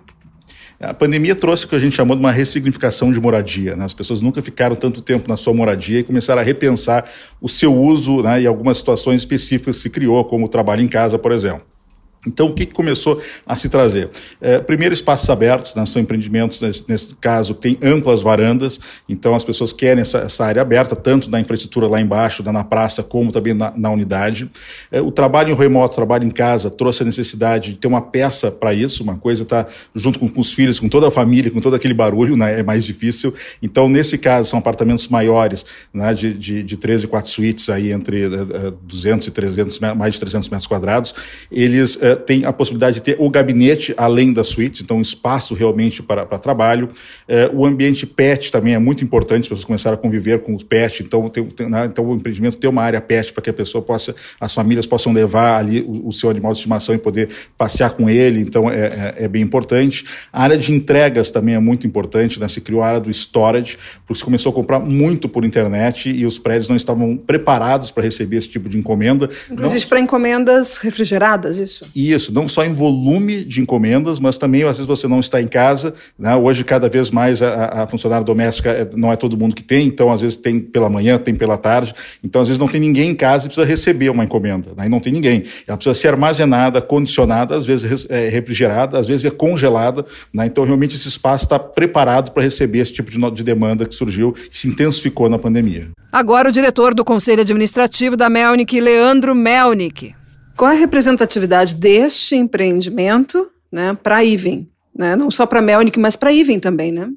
A 0.80 0.92
pandemia 0.92 1.34
trouxe 1.34 1.64
o 1.64 1.68
que 1.68 1.74
a 1.76 1.78
gente 1.78 1.96
chamou 1.96 2.16
de 2.16 2.22
uma 2.22 2.32
ressignificação 2.32 3.12
de 3.12 3.20
moradia. 3.20 3.74
Né? 3.74 3.84
As 3.84 3.94
pessoas 3.94 4.20
nunca 4.20 4.42
ficaram 4.42 4.76
tanto 4.76 5.00
tempo 5.00 5.28
na 5.28 5.36
sua 5.36 5.54
moradia 5.54 6.00
e 6.00 6.04
começaram 6.04 6.42
a 6.42 6.44
repensar 6.44 7.08
o 7.40 7.48
seu 7.48 7.74
uso 7.74 8.22
né, 8.22 8.42
e 8.42 8.46
algumas 8.46 8.78
situações 8.78 9.22
específicas 9.22 9.76
que 9.76 9.82
se 9.82 9.90
criou, 9.90 10.24
como 10.24 10.46
o 10.46 10.48
trabalho 10.48 10.82
em 10.82 10.88
casa, 10.88 11.18
por 11.18 11.32
exemplo. 11.32 11.62
Então, 12.26 12.46
o 12.46 12.54
que 12.54 12.66
começou 12.66 13.20
a 13.46 13.56
se 13.56 13.68
trazer? 13.68 14.08
É, 14.40 14.58
primeiro, 14.58 14.94
espaços 14.94 15.28
abertos, 15.28 15.74
né, 15.74 15.84
são 15.86 16.00
empreendimentos, 16.00 16.60
nesse, 16.60 16.84
nesse, 16.88 17.14
caso, 17.16 17.54
que 17.54 17.60
têm 17.60 17.78
amplas 17.82 18.22
varandas, 18.22 18.80
então 19.08 19.34
as 19.34 19.44
pessoas 19.44 19.72
querem 19.72 20.02
essa, 20.02 20.18
essa, 20.18 20.44
área 20.44 20.62
aberta, 20.62 20.96
tanto 20.96 21.30
na 21.30 21.40
infraestrutura 21.40 21.86
lá 21.86 22.00
embaixo, 22.00 22.42
na 22.42 22.64
praça, 22.64 23.02
como 23.02 23.32
também 23.32 23.54
na, 23.54 23.72
na 23.76 23.90
unidade. 23.90 24.50
É, 24.90 25.00
o 25.00 25.10
trabalho 25.10 25.50
em 25.50 25.54
remoto, 25.54 25.94
trabalho 25.94 26.24
em 26.24 26.30
casa, 26.30 26.70
trouxe 26.70 27.02
a 27.02 27.06
necessidade 27.06 27.72
de 27.72 27.78
ter 27.78 27.88
uma 27.88 28.00
peça 28.00 28.50
para 28.50 28.72
isso, 28.72 29.02
uma 29.02 29.16
coisa 29.16 29.42
está 29.42 29.66
junto 29.94 30.18
com, 30.18 30.28
com, 30.28 30.40
os 30.40 30.52
filhos, 30.52 30.80
com 30.80 30.88
toda 30.88 31.08
a 31.08 31.10
família, 31.10 31.50
com 31.50 31.60
todo 31.60 31.74
aquele 31.74 31.94
barulho, 31.94 32.36
né, 32.36 32.60
é 32.60 32.62
mais 32.62 32.84
difícil. 32.84 33.34
Então, 33.62 33.88
nesse 33.88 34.16
caso, 34.18 34.50
são 34.50 34.58
apartamentos 34.58 35.08
maiores, 35.08 35.64
né, 35.92 36.12
de, 36.14 36.34
de, 36.34 36.62
de 36.62 36.76
13 36.76 37.04
e 37.04 37.08
4 37.08 37.30
suítes, 37.30 37.68
aí 37.68 37.92
entre 37.92 38.26
uh, 38.26 38.70
200 38.82 39.26
e 39.26 39.30
300, 39.30 39.80
mais 39.80 40.14
de 40.14 40.20
300 40.20 40.48
metros 40.48 40.66
quadrados, 40.66 41.14
eles 41.50 41.98
uh, 42.14 42.16
tem 42.16 42.44
a 42.44 42.52
possibilidade 42.52 42.96
de 42.96 43.02
ter 43.02 43.16
o 43.18 43.28
gabinete 43.28 43.94
além 43.96 44.32
das 44.32 44.48
suítes, 44.48 44.80
então 44.80 45.00
espaço 45.00 45.54
realmente 45.54 46.02
para, 46.02 46.24
para 46.24 46.38
trabalho. 46.38 46.90
É, 47.26 47.50
o 47.52 47.66
ambiente 47.66 48.06
pet 48.06 48.50
também 48.50 48.74
é 48.74 48.78
muito 48.78 49.04
importante, 49.04 49.42
as 49.42 49.48
pessoas 49.48 49.64
começaram 49.64 49.94
a 49.94 49.98
conviver 49.98 50.40
com 50.40 50.54
os 50.54 50.62
pets, 50.62 51.00
então, 51.00 51.28
tem, 51.28 51.44
tem, 51.44 51.68
né, 51.68 51.86
então 51.86 52.04
o 52.04 52.14
empreendimento 52.14 52.56
tem 52.56 52.68
uma 52.68 52.82
área 52.82 53.00
pet 53.00 53.32
para 53.32 53.42
que 53.42 53.50
a 53.50 53.52
pessoa 53.52 53.82
possa, 53.82 54.14
as 54.40 54.54
famílias 54.54 54.86
possam 54.86 55.12
levar 55.12 55.58
ali 55.58 55.80
o, 55.80 56.08
o, 56.08 56.12
seu 56.12 56.30
animal 56.30 56.52
de 56.52 56.58
estimação 56.58 56.94
e 56.94 56.98
poder 56.98 57.28
passear 57.56 57.90
com 57.90 58.08
ele, 58.08 58.40
então 58.40 58.70
é, 58.70 58.86
é, 58.86 59.14
é, 59.24 59.28
bem 59.28 59.42
importante. 59.42 60.04
A 60.32 60.42
área 60.42 60.56
de 60.56 60.72
entregas 60.72 61.30
também 61.30 61.54
é 61.54 61.60
muito 61.60 61.86
importante, 61.86 62.40
né? 62.40 62.48
se 62.48 62.60
criou 62.60 62.82
a 62.82 62.88
área 62.88 63.00
do 63.00 63.10
storage, 63.10 63.78
porque 64.06 64.18
se 64.18 64.24
começou 64.24 64.50
a 64.50 64.54
comprar 64.54 64.78
muito 64.78 65.28
por 65.28 65.44
internet 65.44 66.10
e 66.10 66.26
os 66.26 66.38
prédios 66.38 66.68
não 66.68 66.76
estavam 66.76 67.16
preparados 67.16 67.90
para 67.90 68.02
receber 68.02 68.36
esse 68.36 68.48
tipo 68.48 68.68
de 68.68 68.78
encomenda. 68.78 69.28
Inclusive 69.50 69.86
para 69.86 70.00
encomendas 70.00 70.76
refrigeradas, 70.78 71.58
isso? 71.58 71.86
Isso, 72.12 72.32
não 72.34 72.48
só 72.48 72.64
em 72.64 72.72
volume 72.72 73.44
de 73.44 73.60
encomendas, 73.60 74.18
mas 74.18 74.36
também 74.36 74.62
às 74.62 74.76
vezes 74.76 74.86
você 74.86 75.08
não 75.08 75.20
está 75.20 75.40
em 75.40 75.46
casa. 75.46 75.94
Né? 76.18 76.34
Hoje, 76.36 76.62
cada 76.64 76.88
vez 76.88 77.10
mais, 77.10 77.42
a, 77.42 77.82
a 77.82 77.86
funcionária 77.86 78.24
doméstica 78.24 78.70
é, 78.70 78.88
não 78.94 79.12
é 79.12 79.16
todo 79.16 79.38
mundo 79.38 79.54
que 79.54 79.62
tem, 79.62 79.86
então 79.86 80.12
às 80.12 80.20
vezes 80.20 80.36
tem 80.36 80.60
pela 80.60 80.88
manhã, 80.88 81.18
tem 81.18 81.34
pela 81.34 81.56
tarde. 81.56 81.94
Então, 82.22 82.42
às 82.42 82.48
vezes, 82.48 82.58
não 82.58 82.68
tem 82.68 82.80
ninguém 82.80 83.10
em 83.10 83.14
casa 83.14 83.46
e 83.46 83.48
precisa 83.48 83.66
receber 83.66 84.10
uma 84.10 84.24
encomenda. 84.24 84.70
Né? 84.76 84.86
E 84.86 84.88
não 84.88 85.00
tem 85.00 85.12
ninguém. 85.12 85.44
Ela 85.66 85.76
precisa 85.76 85.94
ser 85.94 86.08
armazenada, 86.08 86.82
condicionada, 86.82 87.56
às 87.56 87.66
vezes 87.66 88.06
é 88.10 88.28
refrigerada, 88.28 88.98
às 88.98 89.08
vezes 89.08 89.24
é 89.24 89.30
congelada. 89.30 90.04
Né? 90.32 90.46
Então, 90.46 90.64
realmente, 90.64 90.96
esse 90.96 91.08
espaço 91.08 91.44
está 91.44 91.58
preparado 91.58 92.32
para 92.32 92.42
receber 92.42 92.80
esse 92.80 92.92
tipo 92.92 93.10
de, 93.10 93.18
de 93.30 93.42
demanda 93.42 93.86
que 93.86 93.94
surgiu 93.94 94.34
e 94.50 94.56
se 94.56 94.68
intensificou 94.68 95.28
na 95.28 95.38
pandemia. 95.38 95.88
Agora, 96.12 96.48
o 96.48 96.52
diretor 96.52 96.94
do 96.94 97.04
Conselho 97.04 97.40
Administrativo 97.40 98.16
da 98.16 98.28
Melnick, 98.28 98.78
Leandro 98.80 99.34
Melnick. 99.34 100.14
Qual 100.56 100.70
é 100.70 100.74
a 100.74 100.78
representatividade 100.78 101.74
deste 101.74 102.36
empreendimento 102.36 103.48
né, 103.70 103.96
para 104.02 104.16
a 104.16 104.24
Iven? 104.24 104.68
Né? 104.96 105.16
Não 105.16 105.30
só 105.30 105.46
para 105.46 105.58
a 105.58 105.62
Melnick, 105.62 105.98
mas 105.98 106.16
para 106.16 106.30
a 106.30 106.32
Iven 106.32 106.60
também, 106.60 106.92
né? 106.92 107.08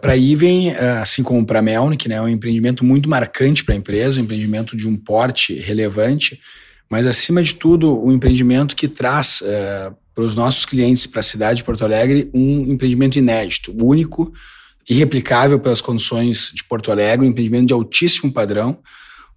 Para 0.00 0.12
a 0.12 0.16
Iven, 0.16 0.70
eh, 0.70 0.98
assim 1.00 1.22
como 1.22 1.46
para 1.46 1.60
a 1.60 1.62
Melnick, 1.62 2.08
né, 2.08 2.16
é 2.16 2.22
um 2.22 2.28
empreendimento 2.28 2.84
muito 2.84 3.08
marcante 3.08 3.64
para 3.64 3.74
a 3.74 3.78
empresa, 3.78 4.18
um 4.18 4.24
empreendimento 4.24 4.76
de 4.76 4.88
um 4.88 4.96
porte 4.96 5.54
relevante, 5.54 6.40
mas 6.90 7.06
acima 7.06 7.40
de 7.42 7.54
tudo, 7.54 8.04
um 8.04 8.10
empreendimento 8.10 8.74
que 8.74 8.88
traz 8.88 9.40
uh, 9.40 9.94
para 10.14 10.24
os 10.24 10.34
nossos 10.34 10.66
clientes, 10.66 11.06
para 11.06 11.20
a 11.20 11.22
cidade 11.22 11.58
de 11.58 11.64
Porto 11.64 11.84
Alegre, 11.84 12.28
um 12.34 12.72
empreendimento 12.72 13.18
inédito, 13.18 13.72
único, 13.82 14.32
irreplicável 14.90 15.58
pelas 15.58 15.80
condições 15.80 16.50
de 16.52 16.64
Porto 16.64 16.90
Alegre, 16.90 17.24
um 17.24 17.30
empreendimento 17.30 17.66
de 17.66 17.72
altíssimo 17.72 18.32
padrão, 18.32 18.78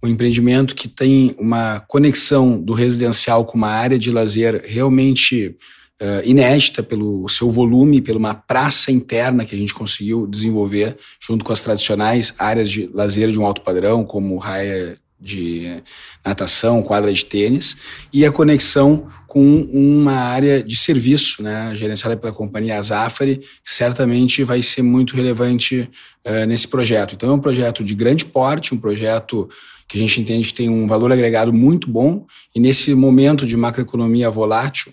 um 0.06 0.10
empreendimento 0.12 0.74
que 0.74 0.88
tem 0.88 1.34
uma 1.38 1.80
conexão 1.80 2.60
do 2.60 2.72
residencial 2.72 3.44
com 3.44 3.56
uma 3.56 3.70
área 3.70 3.98
de 3.98 4.10
lazer 4.10 4.62
realmente 4.64 5.56
uh, 6.00 6.22
inédita 6.24 6.82
pelo 6.82 7.28
seu 7.28 7.50
volume, 7.50 8.00
pela 8.00 8.18
uma 8.18 8.34
praça 8.34 8.90
interna 8.90 9.44
que 9.44 9.54
a 9.54 9.58
gente 9.58 9.74
conseguiu 9.74 10.26
desenvolver 10.26 10.96
junto 11.20 11.44
com 11.44 11.52
as 11.52 11.60
tradicionais 11.60 12.34
áreas 12.38 12.70
de 12.70 12.88
lazer 12.92 13.30
de 13.30 13.38
um 13.38 13.46
alto 13.46 13.62
padrão, 13.62 14.04
como 14.04 14.36
raia 14.38 14.96
de 15.20 15.82
natação, 16.24 16.82
quadra 16.82 17.12
de 17.12 17.24
tênis, 17.24 17.78
e 18.12 18.24
a 18.24 18.32
conexão 18.32 19.08
com 19.26 19.62
uma 19.72 20.12
área 20.12 20.62
de 20.62 20.76
serviço, 20.76 21.42
né, 21.42 21.72
gerenciada 21.74 22.16
pela 22.16 22.32
companhia 22.32 22.78
Azafari, 22.78 23.38
que 23.38 23.72
certamente 23.72 24.44
vai 24.44 24.62
ser 24.62 24.82
muito 24.82 25.16
relevante 25.16 25.90
uh, 26.24 26.46
nesse 26.46 26.68
projeto. 26.68 27.14
Então 27.14 27.30
é 27.30 27.32
um 27.32 27.38
projeto 27.38 27.82
de 27.82 27.94
grande 27.94 28.24
porte, 28.24 28.74
um 28.74 28.78
projeto 28.78 29.48
que 29.88 29.96
a 29.96 30.00
gente 30.00 30.20
entende 30.20 30.48
que 30.48 30.54
tem 30.54 30.68
um 30.68 30.86
valor 30.86 31.12
agregado 31.12 31.52
muito 31.52 31.88
bom 31.88 32.26
e 32.54 32.60
nesse 32.60 32.94
momento 32.94 33.46
de 33.46 33.56
macroeconomia 33.56 34.30
volátil, 34.30 34.92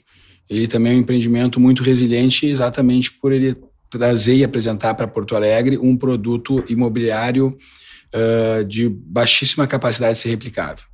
ele 0.49 0.67
também 0.67 0.93
é 0.93 0.95
um 0.95 0.99
empreendimento 0.99 1.59
muito 1.59 1.83
resiliente 1.83 2.45
exatamente 2.45 3.11
por 3.11 3.31
ele 3.31 3.55
trazer 3.89 4.35
e 4.35 4.43
apresentar 4.43 4.93
para 4.93 5.07
Porto 5.07 5.35
Alegre 5.35 5.77
um 5.77 5.95
produto 5.95 6.63
imobiliário 6.69 7.57
uh, 8.13 8.63
de 8.63 8.89
baixíssima 8.89 9.67
capacidade 9.67 10.13
de 10.13 10.19
ser 10.19 10.29
replicável. 10.29 10.85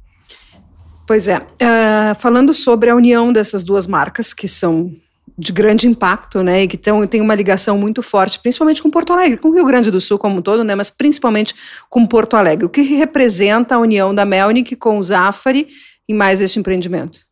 Pois 1.05 1.27
é. 1.27 1.39
Uh, 1.39 2.15
falando 2.19 2.53
sobre 2.53 2.89
a 2.89 2.95
união 2.95 3.33
dessas 3.33 3.63
duas 3.63 3.87
marcas, 3.87 4.33
que 4.33 4.47
são 4.47 4.91
de 5.37 5.53
grande 5.53 5.87
impacto, 5.87 6.43
né, 6.43 6.63
e 6.63 6.67
que 6.67 6.77
tão, 6.77 7.07
tem 7.07 7.21
uma 7.21 7.33
ligação 7.33 7.77
muito 7.77 8.03
forte, 8.03 8.39
principalmente 8.39 8.83
com 8.83 8.89
Porto 8.89 9.13
Alegre, 9.13 9.37
com 9.37 9.47
o 9.47 9.53
Rio 9.53 9.65
Grande 9.65 9.89
do 9.89 10.01
Sul 10.01 10.19
como 10.19 10.37
um 10.37 10.41
todo, 10.41 10.65
né, 10.65 10.75
mas 10.75 10.89
principalmente 10.89 11.55
com 11.89 12.05
Porto 12.05 12.35
Alegre. 12.35 12.65
O 12.65 12.69
que 12.69 12.81
representa 12.81 13.75
a 13.75 13.79
união 13.79 14.13
da 14.13 14.25
Melnick 14.25 14.75
com 14.75 14.97
o 14.97 15.03
Zafari 15.03 15.67
em 16.09 16.13
mais 16.13 16.41
este 16.41 16.59
empreendimento? 16.59 17.28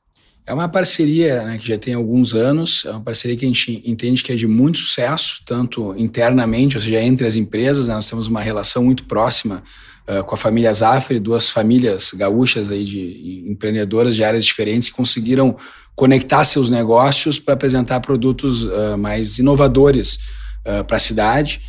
É 0.47 0.53
uma 0.53 0.69
parceria 0.69 1.43
né, 1.43 1.57
que 1.57 1.67
já 1.67 1.77
tem 1.77 1.93
alguns 1.93 2.33
anos, 2.33 2.85
é 2.85 2.91
uma 2.91 3.01
parceria 3.01 3.35
que 3.35 3.43
a 3.43 3.47
gente 3.49 3.83
entende 3.85 4.23
que 4.23 4.31
é 4.31 4.35
de 4.35 4.47
muito 4.47 4.79
sucesso, 4.79 5.41
tanto 5.45 5.93
internamente, 5.97 6.77
ou 6.77 6.81
seja, 6.81 7.01
entre 7.01 7.27
as 7.27 7.35
empresas, 7.35 7.89
né, 7.89 7.95
nós 7.95 8.09
temos 8.09 8.27
uma 8.27 8.41
relação 8.41 8.81
muito 8.81 9.03
próxima 9.03 9.61
uh, 10.07 10.23
com 10.23 10.35
a 10.35 10.37
família 10.37 10.73
Zafari, 10.73 11.19
duas 11.19 11.49
famílias 11.49 12.13
gaúchas 12.13 12.71
aí 12.71 12.85
de 12.85 13.43
empreendedoras 13.45 14.15
de 14.15 14.23
áreas 14.23 14.45
diferentes 14.45 14.87
que 14.87 14.95
conseguiram 14.95 15.53
conectar 15.93 16.45
seus 16.45 16.69
negócios 16.69 17.39
para 17.39 17.53
apresentar 17.53 17.99
produtos 17.99 18.63
uh, 18.67 18.97
mais 18.97 19.39
inovadores 19.39 20.17
uh, 20.65 20.81
para 20.85 20.95
a 20.95 20.99
cidade. 20.99 21.59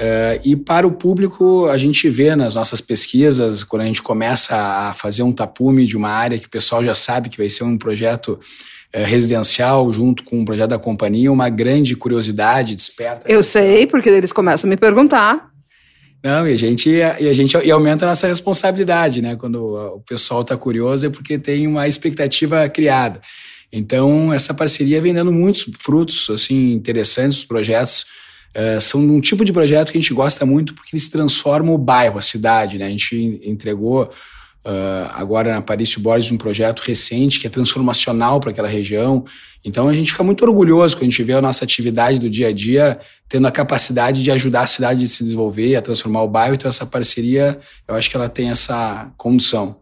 Uh, 0.00 0.40
e 0.44 0.54
para 0.54 0.86
o 0.86 0.92
público, 0.92 1.66
a 1.66 1.76
gente 1.76 2.08
vê 2.08 2.36
nas 2.36 2.54
nossas 2.54 2.80
pesquisas, 2.80 3.64
quando 3.64 3.82
a 3.82 3.86
gente 3.86 4.02
começa 4.02 4.54
a 4.56 4.94
fazer 4.94 5.22
um 5.22 5.32
tapume 5.32 5.86
de 5.86 5.96
uma 5.96 6.10
área 6.10 6.38
que 6.38 6.46
o 6.46 6.50
pessoal 6.50 6.84
já 6.84 6.94
sabe 6.94 7.28
que 7.28 7.38
vai 7.38 7.48
ser 7.48 7.64
um 7.64 7.76
projeto 7.76 8.38
residencial 8.90 9.92
junto 9.92 10.24
com 10.24 10.40
um 10.40 10.44
projeto 10.46 10.70
da 10.70 10.78
companhia, 10.78 11.30
uma 11.30 11.50
grande 11.50 11.94
curiosidade 11.94 12.74
desperta. 12.74 13.30
Eu 13.30 13.42
sei, 13.42 13.86
porque 13.86 14.08
eles 14.08 14.32
começam 14.32 14.66
a 14.66 14.70
me 14.70 14.78
perguntar. 14.78 15.50
Não, 16.22 16.48
e 16.48 16.54
a 16.54 16.56
gente, 16.56 16.90
e 16.90 17.02
a 17.02 17.34
gente 17.34 17.56
e 17.56 17.70
aumenta 17.70 18.04
a 18.04 18.08
nossa 18.08 18.26
responsabilidade, 18.26 19.22
né? 19.22 19.36
Quando 19.36 19.76
o 19.76 20.00
pessoal 20.00 20.42
está 20.42 20.56
curioso 20.56 21.06
é 21.06 21.10
porque 21.10 21.38
tem 21.38 21.66
uma 21.66 21.86
expectativa 21.86 22.68
criada. 22.68 23.20
Então, 23.72 24.32
essa 24.32 24.52
parceria 24.52 25.00
vem 25.00 25.14
dando 25.14 25.32
muitos 25.32 25.70
frutos 25.78 26.28
assim 26.30 26.72
interessantes, 26.72 27.38
os 27.38 27.44
projetos 27.44 28.06
uh, 28.56 28.80
são 28.80 29.00
um 29.00 29.20
tipo 29.20 29.44
de 29.44 29.52
projeto 29.52 29.92
que 29.92 29.98
a 29.98 30.00
gente 30.00 30.14
gosta 30.14 30.44
muito 30.44 30.74
porque 30.74 30.90
eles 30.94 31.08
transformam 31.08 31.74
o 31.74 31.78
bairro, 31.78 32.18
a 32.18 32.22
cidade. 32.22 32.78
Né? 32.78 32.86
A 32.86 32.90
gente 32.90 33.40
entregou 33.44 34.04
uh, 34.04 35.10
agora 35.14 35.52
na 35.54 35.62
Parício 35.62 36.00
Borges 36.00 36.30
um 36.30 36.38
projeto 36.38 36.80
recente 36.80 37.40
que 37.40 37.46
é 37.46 37.50
transformacional 37.50 38.40
para 38.40 38.50
aquela 38.50 38.68
região. 38.68 39.24
Então, 39.64 39.88
a 39.88 39.92
gente 39.92 40.12
fica 40.12 40.22
muito 40.22 40.44
orgulhoso 40.44 40.96
quando 40.96 41.02
a 41.02 41.10
gente 41.10 41.22
vê 41.22 41.32
a 41.32 41.42
nossa 41.42 41.64
atividade 41.64 42.18
do 42.18 42.30
dia 42.30 42.48
a 42.48 42.52
dia 42.52 42.98
tendo 43.28 43.46
a 43.46 43.50
capacidade 43.50 44.22
de 44.22 44.30
ajudar 44.30 44.62
a 44.62 44.66
cidade 44.66 45.04
a 45.04 45.08
se 45.08 45.22
desenvolver, 45.24 45.76
a 45.76 45.82
transformar 45.82 46.22
o 46.22 46.28
bairro. 46.28 46.54
Então, 46.54 46.68
essa 46.68 46.86
parceria, 46.86 47.58
eu 47.86 47.94
acho 47.94 48.08
que 48.08 48.16
ela 48.16 48.28
tem 48.28 48.50
essa 48.50 49.10
condição. 49.16 49.76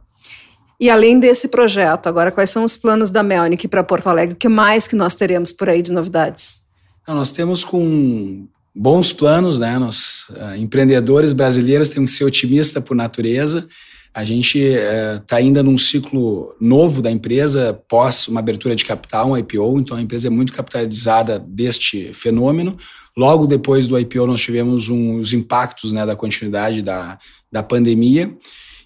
E 0.79 0.91
além 0.91 1.19
desse 1.19 1.49
projeto, 1.49 2.07
agora 2.07 2.31
quais 2.31 2.51
são 2.51 2.65
os 2.65 2.77
planos 2.77 3.11
da 3.11 3.23
Melnick 3.23 3.67
para 3.67 3.83
Porto 3.83 4.09
Alegre? 4.09 4.35
O 4.35 4.39
que 4.39 4.49
mais 4.49 4.87
que 4.87 4.95
nós 4.95 5.15
teremos 5.15 5.53
por 5.53 5.69
aí 5.69 5.81
de 5.81 5.93
novidades? 5.93 6.65
nós 7.09 7.31
temos 7.31 7.63
com 7.63 8.49
bons 8.77 9.13
planos, 9.13 9.59
né? 9.59 9.79
Nós, 9.79 10.29
uh, 10.31 10.55
empreendedores 10.57 11.33
brasileiros, 11.33 11.89
temos 11.89 12.13
que 12.13 12.19
ser 12.19 12.25
otimistas 12.25 12.85
por 12.85 12.95
natureza. 12.95 13.67
A 14.13 14.23
gente 14.23 14.59
está 14.59 15.37
uh, 15.37 15.39
ainda 15.39 15.63
num 15.63 15.79
ciclo 15.79 16.55
novo 16.61 17.01
da 17.01 17.11
empresa, 17.11 17.79
pós 17.89 18.29
uma 18.29 18.41
abertura 18.41 18.77
de 18.77 18.85
capital, 18.85 19.31
um 19.31 19.37
IPO, 19.37 19.81
então 19.81 19.97
a 19.97 20.01
empresa 20.01 20.29
é 20.29 20.31
muito 20.31 20.53
capitalizada 20.53 21.39
deste 21.39 22.13
fenômeno. 22.13 22.77
Logo 23.17 23.47
depois 23.47 23.89
do 23.89 23.99
IPO, 23.99 24.27
nós 24.27 24.41
tivemos 24.41 24.91
um, 24.91 25.17
os 25.17 25.33
impactos 25.33 25.93
né, 25.93 26.05
da 26.05 26.15
continuidade 26.15 26.83
da, 26.83 27.19
da 27.51 27.63
pandemia. 27.63 28.37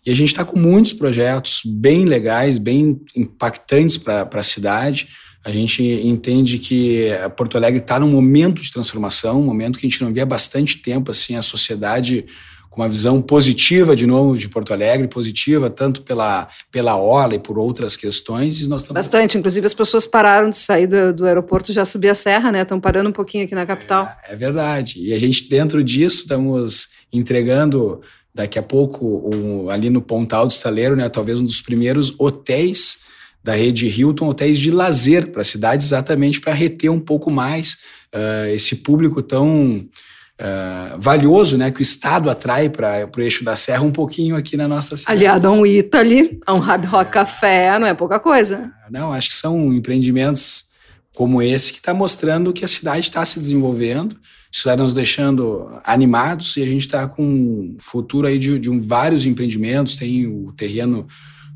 E 0.06 0.10
a 0.10 0.14
gente 0.14 0.28
está 0.28 0.44
com 0.44 0.58
muitos 0.58 0.92
projetos 0.92 1.62
bem 1.64 2.04
legais, 2.04 2.58
bem 2.58 3.00
impactantes 3.14 3.98
para 3.98 4.28
a 4.32 4.42
cidade. 4.42 5.08
A 5.44 5.50
gente 5.50 5.82
entende 5.82 6.58
que 6.58 7.08
Porto 7.36 7.56
Alegre 7.56 7.80
está 7.80 7.98
num 7.98 8.10
momento 8.10 8.60
de 8.60 8.70
transformação, 8.70 9.40
um 9.40 9.44
momento 9.44 9.78
que 9.78 9.86
a 9.86 9.88
gente 9.88 10.02
não 10.02 10.12
via 10.12 10.24
há 10.24 10.26
bastante 10.26 10.78
tempo 10.78 11.10
assim 11.10 11.34
a 11.34 11.42
sociedade 11.42 12.26
com 12.70 12.82
uma 12.82 12.88
visão 12.88 13.20
positiva 13.20 13.96
de 13.96 14.06
novo 14.06 14.38
de 14.38 14.48
Porto 14.48 14.72
Alegre, 14.72 15.08
positiva 15.08 15.68
tanto 15.68 16.02
pela, 16.02 16.48
pela 16.70 16.96
orla 16.96 17.34
e 17.34 17.38
por 17.38 17.58
outras 17.58 17.96
questões. 17.96 18.62
E 18.62 18.68
nós 18.68 18.82
estamos... 18.82 19.04
Bastante, 19.04 19.36
inclusive 19.36 19.66
as 19.66 19.74
pessoas 19.74 20.06
pararam 20.06 20.48
de 20.48 20.56
sair 20.56 20.86
do, 20.86 21.12
do 21.12 21.26
aeroporto 21.26 21.72
já 21.72 21.84
subir 21.84 22.10
a 22.10 22.14
serra, 22.14 22.52
né? 22.52 22.62
Estão 22.62 22.78
parando 22.78 23.08
um 23.08 23.12
pouquinho 23.12 23.44
aqui 23.44 23.56
na 23.56 23.66
capital. 23.66 24.08
É, 24.24 24.34
é, 24.34 24.36
verdade. 24.36 25.00
E 25.00 25.12
a 25.12 25.18
gente, 25.18 25.48
dentro 25.48 25.82
disso, 25.82 26.18
estamos 26.18 26.90
entregando 27.12 28.00
daqui 28.32 28.56
a 28.56 28.62
pouco 28.62 29.28
um, 29.34 29.68
ali 29.68 29.90
no 29.90 30.00
Pontal 30.00 30.46
do 30.46 30.52
Estaleiro, 30.52 30.94
né? 30.94 31.08
Talvez 31.08 31.40
um 31.40 31.44
dos 31.44 31.60
primeiros 31.60 32.14
hotéis 32.20 32.99
da 33.42 33.54
rede 33.54 33.86
Hilton, 33.86 34.28
hotéis 34.28 34.58
de 34.58 34.70
lazer 34.70 35.28
para 35.28 35.40
a 35.40 35.44
cidade, 35.44 35.82
exatamente 35.82 36.40
para 36.40 36.52
reter 36.52 36.90
um 36.90 37.00
pouco 37.00 37.30
mais 37.30 37.78
uh, 38.14 38.48
esse 38.54 38.76
público 38.76 39.22
tão 39.22 39.86
uh, 40.40 40.98
valioso, 40.98 41.56
né, 41.56 41.70
que 41.70 41.80
o 41.80 41.82
Estado 41.82 42.28
atrai 42.28 42.68
para 42.68 43.08
o 43.16 43.20
eixo 43.20 43.44
da 43.44 43.56
Serra 43.56 43.82
um 43.82 43.92
pouquinho 43.92 44.36
aqui 44.36 44.56
na 44.56 44.68
nossa 44.68 44.96
cidade. 44.96 45.18
Aliado 45.18 45.48
a 45.48 45.52
um 45.52 45.64
Italy, 45.64 46.38
a 46.46 46.54
um 46.54 46.58
Hard 46.58 46.84
Rock 46.86 47.12
Café, 47.12 47.78
não 47.78 47.86
é 47.86 47.94
pouca 47.94 48.20
coisa. 48.20 48.70
Não, 48.90 49.12
acho 49.12 49.28
que 49.28 49.34
são 49.34 49.72
empreendimentos 49.72 50.70
como 51.14 51.42
esse 51.42 51.72
que 51.72 51.78
está 51.78 51.92
mostrando 51.92 52.52
que 52.52 52.64
a 52.64 52.68
cidade 52.68 53.00
está 53.00 53.24
se 53.24 53.38
desenvolvendo, 53.40 54.16
está 54.50 54.76
nos 54.76 54.94
deixando 54.94 55.70
animados 55.84 56.56
e 56.56 56.62
a 56.62 56.66
gente 56.66 56.86
está 56.86 57.06
com 57.06 57.22
um 57.22 57.76
futuro 57.78 58.26
aí 58.26 58.38
de, 58.38 58.58
de 58.58 58.70
um, 58.70 58.80
vários 58.80 59.26
empreendimentos, 59.26 59.96
tem 59.96 60.26
o 60.26 60.52
terreno 60.52 61.06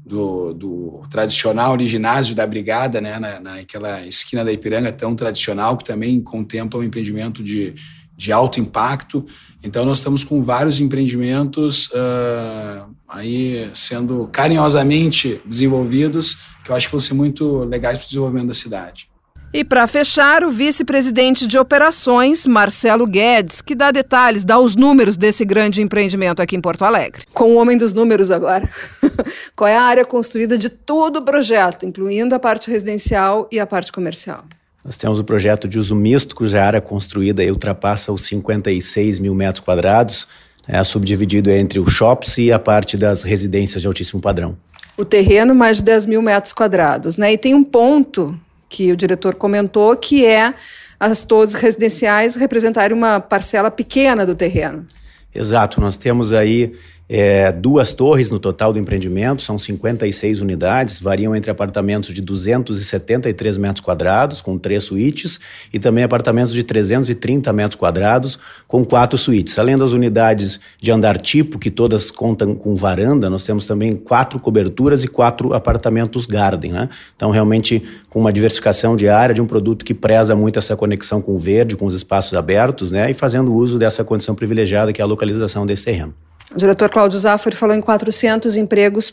do, 0.04 0.52
do, 0.52 1.02
tradicional 1.10 1.78
ginásio 1.80 2.34
da 2.34 2.46
Brigada, 2.46 3.00
né, 3.00 3.18
na, 3.18 3.40
naquela 3.40 4.06
esquina 4.06 4.44
da 4.44 4.52
Ipiranga 4.52 4.92
tão 4.92 5.14
tradicional, 5.14 5.76
que 5.76 5.84
também 5.84 6.20
contempla 6.20 6.78
um 6.78 6.84
empreendimento 6.84 7.42
de, 7.42 7.74
de 8.16 8.30
alto 8.30 8.60
impacto. 8.60 9.24
Então, 9.62 9.84
nós 9.84 9.98
estamos 9.98 10.22
com 10.22 10.42
vários 10.42 10.78
empreendimentos 10.78 11.88
uh, 11.88 12.94
aí 13.08 13.70
sendo 13.72 14.28
carinhosamente 14.30 15.40
desenvolvidos, 15.46 16.38
que 16.62 16.70
eu 16.70 16.76
acho 16.76 16.86
que 16.86 16.92
vão 16.92 17.00
ser 17.00 17.14
muito 17.14 17.64
legais 17.64 17.96
para 17.98 18.04
o 18.04 18.08
desenvolvimento 18.08 18.48
da 18.48 18.54
cidade. 18.54 19.08
E 19.54 19.62
para 19.62 19.86
fechar, 19.86 20.42
o 20.42 20.50
vice-presidente 20.50 21.46
de 21.46 21.56
operações, 21.56 22.44
Marcelo 22.44 23.06
Guedes, 23.06 23.60
que 23.60 23.76
dá 23.76 23.92
detalhes, 23.92 24.44
dá 24.44 24.58
os 24.58 24.74
números 24.74 25.16
desse 25.16 25.44
grande 25.44 25.80
empreendimento 25.80 26.42
aqui 26.42 26.56
em 26.56 26.60
Porto 26.60 26.84
Alegre. 26.84 27.22
Com 27.32 27.52
o 27.52 27.54
homem 27.54 27.78
dos 27.78 27.94
números 27.94 28.32
agora. 28.32 28.68
Qual 29.54 29.68
é 29.68 29.76
a 29.76 29.82
área 29.82 30.04
construída 30.04 30.58
de 30.58 30.68
todo 30.68 31.20
o 31.20 31.22
projeto, 31.22 31.86
incluindo 31.86 32.34
a 32.34 32.40
parte 32.40 32.68
residencial 32.68 33.48
e 33.48 33.60
a 33.60 33.66
parte 33.66 33.92
comercial? 33.92 34.42
Nós 34.84 34.96
temos 34.96 35.20
o 35.20 35.24
projeto 35.24 35.68
de 35.68 35.78
uso 35.78 35.94
misto, 35.94 36.34
cuja 36.34 36.60
área 36.60 36.80
construída 36.80 37.40
ultrapassa 37.44 38.12
os 38.12 38.22
56 38.22 39.20
mil 39.20 39.36
metros 39.36 39.64
quadrados, 39.64 40.26
é 40.66 40.82
subdividido 40.82 41.48
entre 41.48 41.78
os 41.78 41.92
shops 41.92 42.38
e 42.38 42.50
a 42.50 42.58
parte 42.58 42.96
das 42.96 43.22
residências 43.22 43.80
de 43.80 43.86
altíssimo 43.86 44.20
padrão. 44.20 44.58
O 44.98 45.04
terreno, 45.04 45.54
mais 45.54 45.76
de 45.76 45.84
10 45.84 46.06
mil 46.06 46.22
metros 46.22 46.52
quadrados. 46.52 47.16
Né? 47.16 47.34
E 47.34 47.38
tem 47.38 47.54
um 47.54 47.62
ponto 47.62 48.36
que 48.74 48.90
o 48.90 48.96
diretor 48.96 49.36
comentou, 49.36 49.96
que 49.96 50.26
é 50.26 50.52
as 50.98 51.24
torres 51.24 51.54
residenciais 51.54 52.34
representarem 52.34 52.96
uma 52.96 53.20
parcela 53.20 53.70
pequena 53.70 54.26
do 54.26 54.34
terreno. 54.34 54.84
Exato, 55.32 55.80
nós 55.80 55.96
temos 55.96 56.32
aí 56.32 56.74
é, 57.06 57.52
duas 57.52 57.92
torres 57.92 58.30
no 58.30 58.38
total 58.38 58.72
do 58.72 58.78
empreendimento, 58.78 59.42
são 59.42 59.58
56 59.58 60.40
unidades, 60.40 61.00
variam 61.00 61.36
entre 61.36 61.50
apartamentos 61.50 62.14
de 62.14 62.22
273 62.22 63.58
metros 63.58 63.84
quadrados, 63.84 64.40
com 64.40 64.56
três 64.56 64.84
suítes, 64.84 65.38
e 65.72 65.78
também 65.78 66.02
apartamentos 66.02 66.52
de 66.52 66.62
330 66.62 67.52
metros 67.52 67.76
quadrados, 67.76 68.38
com 68.66 68.82
quatro 68.82 69.18
suítes. 69.18 69.58
Além 69.58 69.76
das 69.76 69.92
unidades 69.92 70.58
de 70.80 70.90
andar 70.90 71.18
tipo, 71.18 71.58
que 71.58 71.70
todas 71.70 72.10
contam 72.10 72.54
com 72.54 72.74
varanda, 72.74 73.28
nós 73.28 73.44
temos 73.44 73.66
também 73.66 73.94
quatro 73.94 74.40
coberturas 74.40 75.04
e 75.04 75.08
quatro 75.08 75.52
apartamentos 75.52 76.24
garden. 76.24 76.72
Né? 76.72 76.88
Então, 77.14 77.30
realmente, 77.30 77.82
com 78.08 78.18
uma 78.18 78.32
diversificação 78.32 78.96
de 78.96 79.08
área, 79.08 79.34
de 79.34 79.42
um 79.42 79.46
produto 79.46 79.84
que 79.84 79.92
preza 79.92 80.34
muito 80.34 80.58
essa 80.58 80.74
conexão 80.74 81.20
com 81.20 81.34
o 81.34 81.38
verde, 81.38 81.76
com 81.76 81.84
os 81.84 81.94
espaços 81.94 82.32
abertos, 82.32 82.90
né? 82.90 83.10
e 83.10 83.14
fazendo 83.14 83.54
uso 83.54 83.78
dessa 83.78 84.02
condição 84.02 84.34
privilegiada 84.34 84.90
que 84.90 85.02
é 85.02 85.04
a 85.04 85.06
localização 85.06 85.66
desse 85.66 85.84
terreno. 85.84 86.14
O 86.54 86.58
diretor 86.58 86.88
Cláudio 86.88 87.18
Zaffari 87.18 87.56
falou 87.56 87.74
em 87.74 87.80
400 87.80 88.56
empregos, 88.56 89.12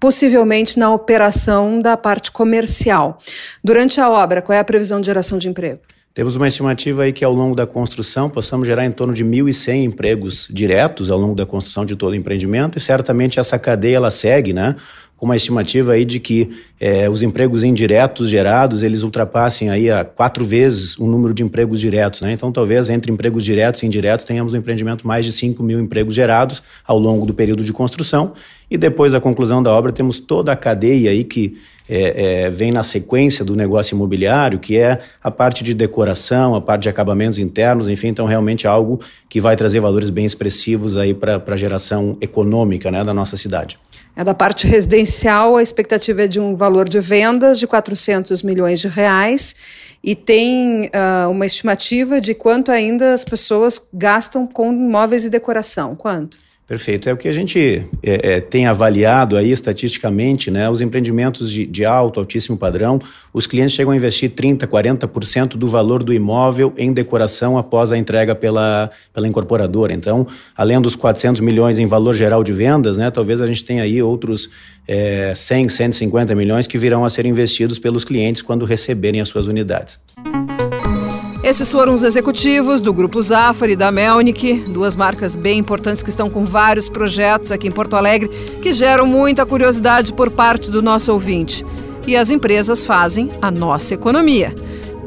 possivelmente 0.00 0.78
na 0.78 0.90
operação 0.90 1.80
da 1.80 1.98
parte 1.98 2.30
comercial. 2.30 3.18
Durante 3.62 4.00
a 4.00 4.08
obra, 4.08 4.40
qual 4.40 4.56
é 4.56 4.58
a 4.58 4.64
previsão 4.64 4.98
de 4.98 5.06
geração 5.06 5.36
de 5.36 5.48
emprego? 5.48 5.80
Temos 6.14 6.34
uma 6.34 6.48
estimativa 6.48 7.02
aí 7.02 7.12
que 7.12 7.24
ao 7.24 7.32
longo 7.32 7.54
da 7.54 7.66
construção 7.66 8.30
possamos 8.30 8.66
gerar 8.66 8.86
em 8.86 8.90
torno 8.90 9.12
de 9.12 9.22
1.100 9.22 9.84
empregos 9.84 10.48
diretos 10.50 11.10
ao 11.10 11.18
longo 11.18 11.34
da 11.34 11.44
construção 11.44 11.84
de 11.84 11.94
todo 11.94 12.12
o 12.12 12.16
empreendimento 12.16 12.78
e 12.78 12.80
certamente 12.80 13.38
essa 13.38 13.58
cadeia 13.58 13.98
ela 13.98 14.10
segue, 14.10 14.54
né? 14.54 14.74
Com 15.18 15.26
uma 15.26 15.34
estimativa 15.34 15.92
aí 15.92 16.04
de 16.04 16.20
que 16.20 16.48
é, 16.80 17.10
os 17.10 17.22
empregos 17.22 17.64
indiretos 17.64 18.30
gerados 18.30 18.84
eles 18.84 19.02
ultrapassem 19.02 19.68
aí 19.68 19.90
a 19.90 20.04
quatro 20.04 20.44
vezes 20.44 20.96
o 20.96 21.06
número 21.08 21.34
de 21.34 21.42
empregos 21.42 21.80
diretos, 21.80 22.20
né? 22.20 22.32
Então 22.32 22.52
talvez 22.52 22.88
entre 22.88 23.10
empregos 23.10 23.44
diretos 23.44 23.82
e 23.82 23.86
indiretos 23.86 24.24
tenhamos 24.24 24.52
no 24.52 24.60
empreendimento 24.60 25.06
mais 25.06 25.26
de 25.26 25.32
5 25.32 25.60
mil 25.60 25.80
empregos 25.80 26.14
gerados 26.14 26.62
ao 26.86 27.00
longo 27.00 27.26
do 27.26 27.34
período 27.34 27.64
de 27.64 27.72
construção 27.72 28.32
e 28.70 28.78
depois 28.78 29.12
da 29.12 29.20
conclusão 29.20 29.60
da 29.60 29.72
obra 29.72 29.90
temos 29.90 30.20
toda 30.20 30.52
a 30.52 30.56
cadeia 30.56 31.10
aí 31.10 31.24
que 31.24 31.58
é, 31.88 32.44
é, 32.44 32.50
vem 32.50 32.70
na 32.70 32.84
sequência 32.84 33.44
do 33.44 33.56
negócio 33.56 33.94
imobiliário, 33.94 34.58
que 34.60 34.76
é 34.76 35.00
a 35.24 35.30
parte 35.30 35.64
de 35.64 35.72
decoração, 35.74 36.54
a 36.54 36.60
parte 36.60 36.82
de 36.82 36.90
acabamentos 36.90 37.38
internos, 37.38 37.88
enfim, 37.88 38.08
então 38.08 38.26
realmente 38.26 38.66
é 38.66 38.70
algo 38.70 39.00
que 39.28 39.40
vai 39.40 39.56
trazer 39.56 39.80
valores 39.80 40.10
bem 40.10 40.26
expressivos 40.26 40.96
aí 40.96 41.14
para 41.14 41.42
a 41.44 41.56
geração 41.56 42.16
econômica 42.20 42.90
né, 42.90 43.02
da 43.02 43.14
nossa 43.14 43.36
cidade. 43.36 43.78
É 44.16 44.24
da 44.24 44.34
parte 44.34 44.66
residencial, 44.66 45.56
a 45.56 45.62
expectativa 45.62 46.22
é 46.22 46.26
de 46.26 46.40
um 46.40 46.56
valor 46.56 46.88
de 46.88 46.98
vendas 46.98 47.58
de 47.58 47.66
400 47.66 48.42
milhões 48.42 48.80
de 48.80 48.88
reais 48.88 49.54
e 50.02 50.14
tem 50.14 50.86
uh, 50.86 51.30
uma 51.30 51.46
estimativa 51.46 52.20
de 52.20 52.34
quanto 52.34 52.70
ainda 52.70 53.12
as 53.12 53.24
pessoas 53.24 53.80
gastam 53.92 54.46
com 54.46 54.72
móveis 54.72 55.24
e 55.24 55.30
decoração. 55.30 55.94
Quanto? 55.94 56.38
Perfeito. 56.68 57.08
É 57.08 57.12
o 57.14 57.16
que 57.16 57.28
a 57.28 57.32
gente 57.32 57.82
é, 58.02 58.34
é, 58.34 58.40
tem 58.42 58.66
avaliado 58.66 59.38
aí 59.38 59.50
estatisticamente, 59.50 60.50
né? 60.50 60.68
Os 60.68 60.82
empreendimentos 60.82 61.50
de, 61.50 61.64
de, 61.64 61.82
alto, 61.86 62.20
altíssimo 62.20 62.58
padrão, 62.58 62.98
os 63.32 63.46
clientes 63.46 63.74
chegam 63.74 63.90
a 63.90 63.96
investir 63.96 64.28
30%, 64.28 64.66
40% 64.66 65.56
do 65.56 65.66
valor 65.66 66.02
do 66.02 66.12
imóvel 66.12 66.74
em 66.76 66.92
decoração 66.92 67.56
após 67.56 67.90
a 67.90 67.96
entrega 67.96 68.34
pela, 68.34 68.90
pela 69.14 69.26
incorporadora. 69.26 69.94
Então, 69.94 70.26
além 70.54 70.78
dos 70.78 70.94
400 70.94 71.40
milhões 71.40 71.78
em 71.78 71.86
valor 71.86 72.12
geral 72.12 72.44
de 72.44 72.52
vendas, 72.52 72.98
né? 72.98 73.10
Talvez 73.10 73.40
a 73.40 73.46
gente 73.46 73.64
tenha 73.64 73.82
aí 73.82 74.02
outros 74.02 74.50
é, 74.86 75.32
100, 75.34 75.70
150 75.70 76.34
milhões 76.34 76.66
que 76.66 76.76
virão 76.76 77.02
a 77.02 77.08
ser 77.08 77.24
investidos 77.24 77.78
pelos 77.78 78.04
clientes 78.04 78.42
quando 78.42 78.66
receberem 78.66 79.22
as 79.22 79.28
suas 79.28 79.46
unidades. 79.46 79.98
Esses 81.48 81.72
foram 81.72 81.94
os 81.94 82.04
executivos 82.04 82.82
do 82.82 82.92
Grupo 82.92 83.22
Zafari 83.22 83.72
e 83.72 83.76
da 83.76 83.90
Melnick, 83.90 84.64
duas 84.68 84.94
marcas 84.94 85.34
bem 85.34 85.58
importantes 85.58 86.02
que 86.02 86.10
estão 86.10 86.28
com 86.28 86.44
vários 86.44 86.90
projetos 86.90 87.50
aqui 87.50 87.66
em 87.66 87.72
Porto 87.72 87.96
Alegre 87.96 88.28
que 88.60 88.70
geram 88.70 89.06
muita 89.06 89.46
curiosidade 89.46 90.12
por 90.12 90.30
parte 90.30 90.70
do 90.70 90.82
nosso 90.82 91.10
ouvinte. 91.10 91.64
E 92.06 92.14
as 92.14 92.28
empresas 92.28 92.84
fazem 92.84 93.30
a 93.40 93.50
nossa 93.50 93.94
economia. 93.94 94.54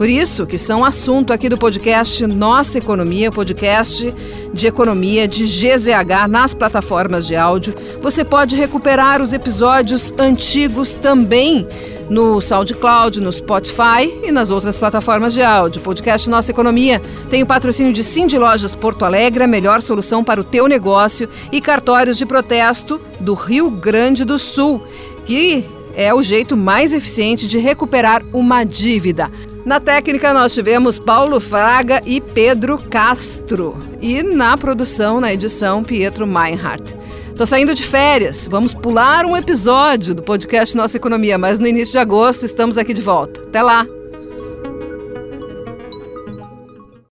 Por 0.02 0.10
isso 0.10 0.48
que 0.48 0.58
são 0.58 0.84
assunto 0.84 1.32
aqui 1.32 1.48
do 1.48 1.60
podcast 1.60 2.26
Nossa 2.26 2.80
Economia, 2.80 3.30
podcast 3.30 4.12
de 4.52 4.66
economia 4.66 5.28
de 5.28 5.44
GZH 5.44 6.28
nas 6.28 6.56
plataformas 6.56 7.28
de 7.28 7.36
áudio. 7.36 7.76
Você 8.02 8.24
pode 8.24 8.56
recuperar 8.56 9.22
os 9.22 9.32
episódios 9.32 10.12
antigos 10.18 10.96
também 10.96 11.68
no 12.10 12.42
SoundCloud, 12.42 13.22
no 13.22 13.32
Spotify 13.32 14.12
e 14.24 14.32
nas 14.32 14.50
outras 14.50 14.76
plataformas 14.76 15.36
de 15.36 15.44
áudio. 15.44 15.84
Podcast 15.84 16.28
Nossa 16.32 16.50
Economia 16.50 17.00
tem 17.30 17.44
o 17.44 17.46
patrocínio 17.46 17.94
de 17.94 18.04
Cindy 18.04 18.40
Lojas 18.40 18.74
Porto 18.74 19.06
Alegre, 19.06 19.44
a 19.44 19.48
melhor 19.48 19.84
solução 19.84 20.24
para 20.24 20.42
o 20.42 20.44
teu 20.44 20.68
negócio, 20.68 21.30
e 21.52 21.62
cartórios 21.62 22.18
de 22.18 22.26
protesto 22.26 23.00
do 23.20 23.36
Rio 23.36 23.70
Grande 23.70 24.26
do 24.26 24.40
Sul, 24.40 24.84
que 25.28 25.64
é 25.96 26.12
o 26.12 26.24
jeito 26.24 26.58
mais 26.58 26.92
eficiente 26.92 27.46
de 27.46 27.60
recuperar 27.60 28.24
uma 28.34 28.64
dívida. 28.64 29.30
Na 29.66 29.80
técnica, 29.80 30.34
nós 30.34 30.54
tivemos 30.54 30.98
Paulo 30.98 31.40
Fraga 31.40 32.02
e 32.06 32.20
Pedro 32.20 32.78
Castro. 32.90 33.78
E 34.02 34.24
na 34.24 34.58
produção, 34.58 35.22
na 35.22 35.32
edição, 35.32 35.84
Pietro 35.84 36.26
Meinhardt. 36.26 36.96
Tô 37.38 37.46
saindo 37.46 37.74
de 37.74 37.84
férias. 37.84 38.48
Vamos 38.50 38.74
pular 38.74 39.26
um 39.26 39.38
episódio 39.38 40.16
do 40.16 40.24
podcast 40.24 40.76
Nossa 40.76 40.98
Economia, 40.98 41.38
mas 41.38 41.60
no 41.60 41.68
início 41.68 41.94
de 41.94 42.00
agosto 42.00 42.44
estamos 42.44 42.78
aqui 42.78 42.94
de 42.94 43.02
volta. 43.02 43.42
Até 43.42 43.62
lá! 43.62 43.86